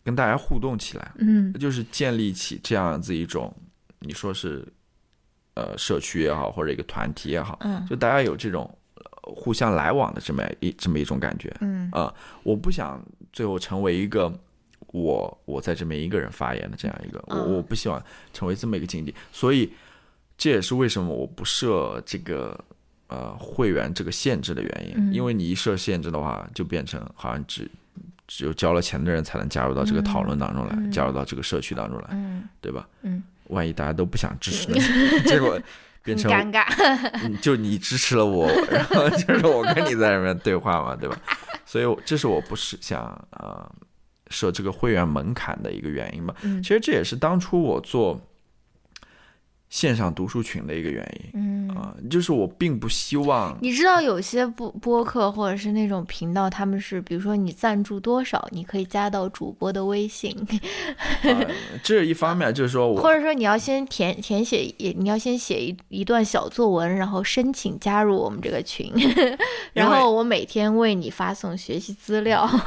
[0.04, 3.54] 跟大家互动起来，嗯，就是建立起这样子一种，
[4.00, 4.66] 你说是
[5.56, 8.70] 呃社区也好，或者一个团体也好，嗯，就大家有这种
[9.22, 11.90] 互相来往的这么一这么一种感觉，嗯。
[11.92, 12.14] 啊，
[12.44, 14.34] 我不想最后成为一个。
[14.96, 18.02] 我我在这边一个人发言的这样一个，我我不希望
[18.32, 19.70] 成为这么一个境地，所以
[20.38, 22.58] 这也是为什么我不设这个
[23.08, 27.70] 呃会员这个限制的原因，因为你一设限制的话，就变成好像只
[28.26, 32.10] 只有交了钱的人才能加入到这个讨论当中来，加入到这个社区当中来，
[32.62, 32.88] 对吧？
[33.02, 34.72] 嗯，万一大家都不想支持，
[35.28, 35.60] 结果
[36.04, 41.20] 变成尴尬，就你支持了我，然后就是我跟你在里面对话嘛，对吧？
[41.66, 43.02] 所以这是我不是想
[43.32, 43.70] 啊。
[44.30, 48.20] 设这个会员门槛的一个原因吧，其实这也是当初我做
[49.68, 60.34] 线上读书群的一个原因，嗯啊，就是我并不希望你知道有些播播客或者是那种频道，他们是比如说你赞助多少，你可以加到主播的微信。
[61.84, 68.94] 这是一方面，就是说我， 或者说你要先填填写，也你要先写一一段小作文，然后申请加入我们这个群，
[69.74, 72.50] 然后我每天为你发送学习资料。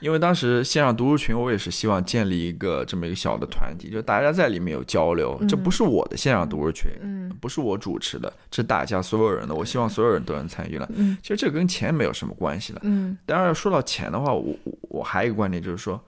[0.00, 5.36] 因为当时线上读书群，我也是希望建立一个这么一个小的团体，就大家在里面有交流。
[5.48, 9.54] 这不是我的线上读书群，嗯，不是我主持的，这是大家所有人的。
[9.54, 10.88] 我希望所有人都能参与了。
[10.94, 12.80] 嗯，其实这跟钱没有什么关系了。
[12.84, 16.00] 嗯，当然说到钱的话，我我还有一个观点就是说，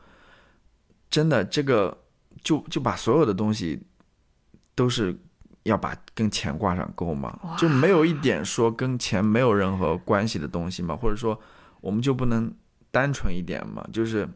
[1.11, 1.99] 真的这个
[2.45, 3.83] 就就把所有的东西
[4.77, 5.19] 都是
[5.65, 7.37] 要把跟钱挂上钩吗？
[7.59, 10.95] 就没有一点说跟钱没有任何关系的东西吗？
[10.95, 11.37] 或者说
[11.81, 12.53] 我们就不能？
[12.91, 14.29] 单纯一点嘛，就是，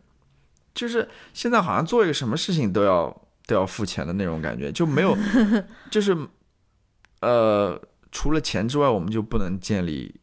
[0.75, 5.17] 就是现在好像做一个什么事情都要都要付钱的那种感觉，就没有，
[5.91, 6.17] 就是，
[7.21, 7.81] 呃，
[8.13, 10.15] 除了钱之外，我们就不能建立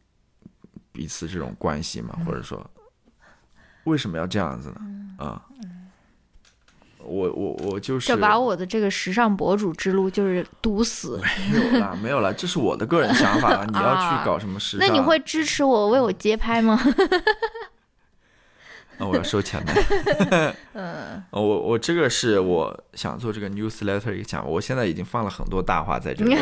[0.92, 2.18] 彼此这种关系嘛？
[2.26, 2.64] 或者说，
[3.84, 4.80] 为什么要这样子呢？
[5.18, 5.42] 啊，
[6.98, 11.20] 我我我就是，这把我的这个时尚博主之路就是堵死。
[11.50, 13.64] 没有啦，没有啦，这是我的个人想法。
[13.70, 14.86] 你要去搞什么时尚？
[14.86, 16.80] 那你会支持我为我街拍吗？
[18.98, 20.54] 我要收钱的。
[20.74, 26.36] 嗯，我我这个是我想做这个 newsletter 一个讲，我现在已经放了很多大话在这里，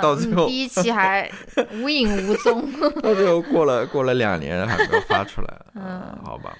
[0.00, 1.30] 到最后第一期还
[1.72, 2.70] 无影无踪，
[3.02, 5.66] 到最后过了过了两年还没有发出来。
[5.74, 6.56] 嗯，好吧，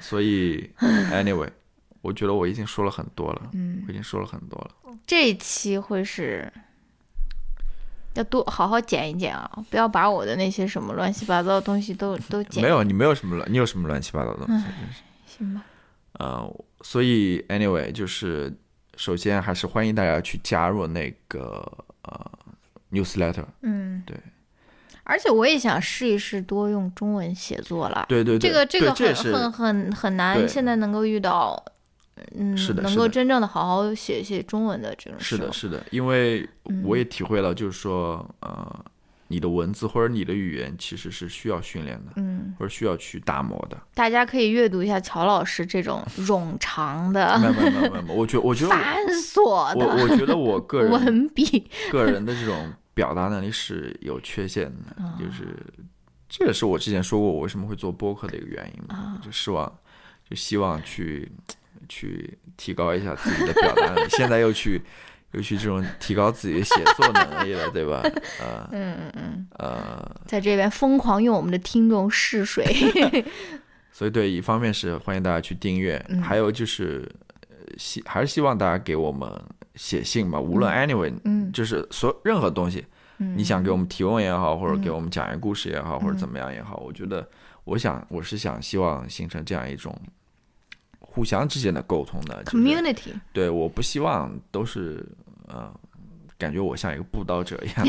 [0.00, 0.70] 所以
[1.12, 1.48] anyway，
[2.00, 4.92] 我觉得我已经说了很多了，嗯，我已经说了很多了。
[5.06, 6.52] 这一期会是。
[8.18, 9.50] 要多好好剪一剪啊！
[9.70, 12.62] 不要把我的那些什么乱七八糟的东西都 都剪。
[12.62, 14.64] 没有，你没有什么乱，你有什么乱七八糟的东西？
[15.26, 15.62] 行吧。
[16.18, 16.50] 呃，
[16.82, 18.52] 所以 anyway，就是
[18.96, 21.66] 首先还是欢迎大家去加入那个
[22.02, 22.30] 呃
[22.90, 23.44] newsletter。
[23.62, 24.16] 嗯，对。
[25.04, 28.06] 而且我也想试一试多用中文写作了。
[28.08, 28.50] 对对对。
[28.50, 31.62] 这个这个很很很很难，现在能够遇到。
[32.34, 36.48] 嗯，是的，能够真正的好好写一写中文的这种是的，是的，因为
[36.84, 38.84] 我也体会了，就是说，呃，
[39.28, 43.78] 你的文字或者你的语言其实是需要训练的，嗯，或者需要去打磨的。
[43.94, 55.54] 大家可以阅读一下乔老师这种 冗长的，没有没有没有，我觉我觉得繁琐的，我我觉得我 个人文笔，个人的这种表达能力是有缺陷的，就是
[56.28, 59.70] 这也是我之前说过我为什么会做播客的一个原因嘛，就希望
[60.30, 61.30] 就希望去。
[61.88, 64.80] 去提高一下自己的表达能力，现在又去
[65.32, 68.00] 又去这种提高自己的写作能力了，对吧？
[68.40, 72.64] 呃，嗯嗯嗯，呃，在这边疯狂用我们的听众试水，
[73.92, 77.06] 所以对，一方面是欢迎大家去订阅，还有就是
[77.76, 79.30] 希还是希望大家给我们
[79.74, 82.86] 写信吧，无论 anyway，嗯，就是所任何东西，
[83.18, 87.28] 你想给我们提问也好，或者给我们讲一个故事也好，或者怎么样也好，我觉得，
[87.64, 89.94] 我想我是想希望形成这样一种。
[91.16, 95.02] 互相之间的沟通的 community，对，我不希望都是
[95.48, 95.74] 呃，
[96.36, 97.86] 感觉我像一个布道者一样。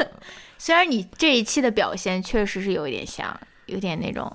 [0.58, 3.34] 虽然你这一期的表现确实是有一点像，
[3.64, 4.30] 有点那种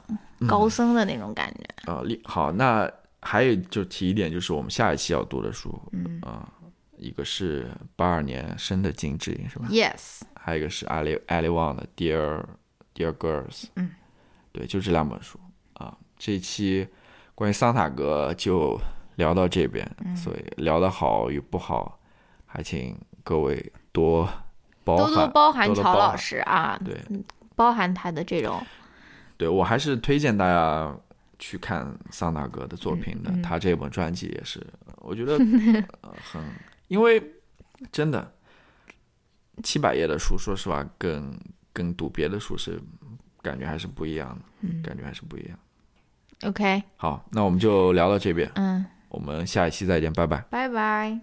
[0.48, 1.92] 高僧的那种感觉。
[1.92, 5.80] 啊，好，那还有就提一点，就是我们下一期要读的书，
[6.24, 6.52] 啊，
[6.98, 10.22] 一个是八二年生的金智英，是吧？Yes。
[10.34, 12.44] 还有一个是艾丽艾丽旺的 Dear
[12.96, 13.92] Dear Girls，嗯，
[14.52, 15.40] 对，就这两本书
[15.74, 16.88] 啊，这一期。
[17.42, 18.80] 关于桑塔格就
[19.16, 19.84] 聊到这边，
[20.16, 22.00] 所以聊的好与不好，
[22.46, 24.30] 还请各位多
[24.84, 26.96] 包涵，多多包涵乔老师啊，对，
[27.56, 28.64] 包含他的这种。
[29.38, 30.96] 对我还是推荐大家
[31.40, 34.64] 去看桑塔格的作品的，他这本专辑也是，
[34.98, 35.40] 我觉得
[36.32, 36.44] 很，
[36.90, 37.20] 因为
[37.92, 38.32] 真的
[39.64, 41.36] 七百页的书，说实话，跟
[41.74, 42.80] 跟读别的书是
[43.42, 45.58] 感觉还是不一样的，感觉还是不一样。
[46.44, 48.50] OK，好，那我们就聊到这边。
[48.56, 50.44] 嗯，我们下一期再见，拜拜。
[50.50, 51.20] 拜拜。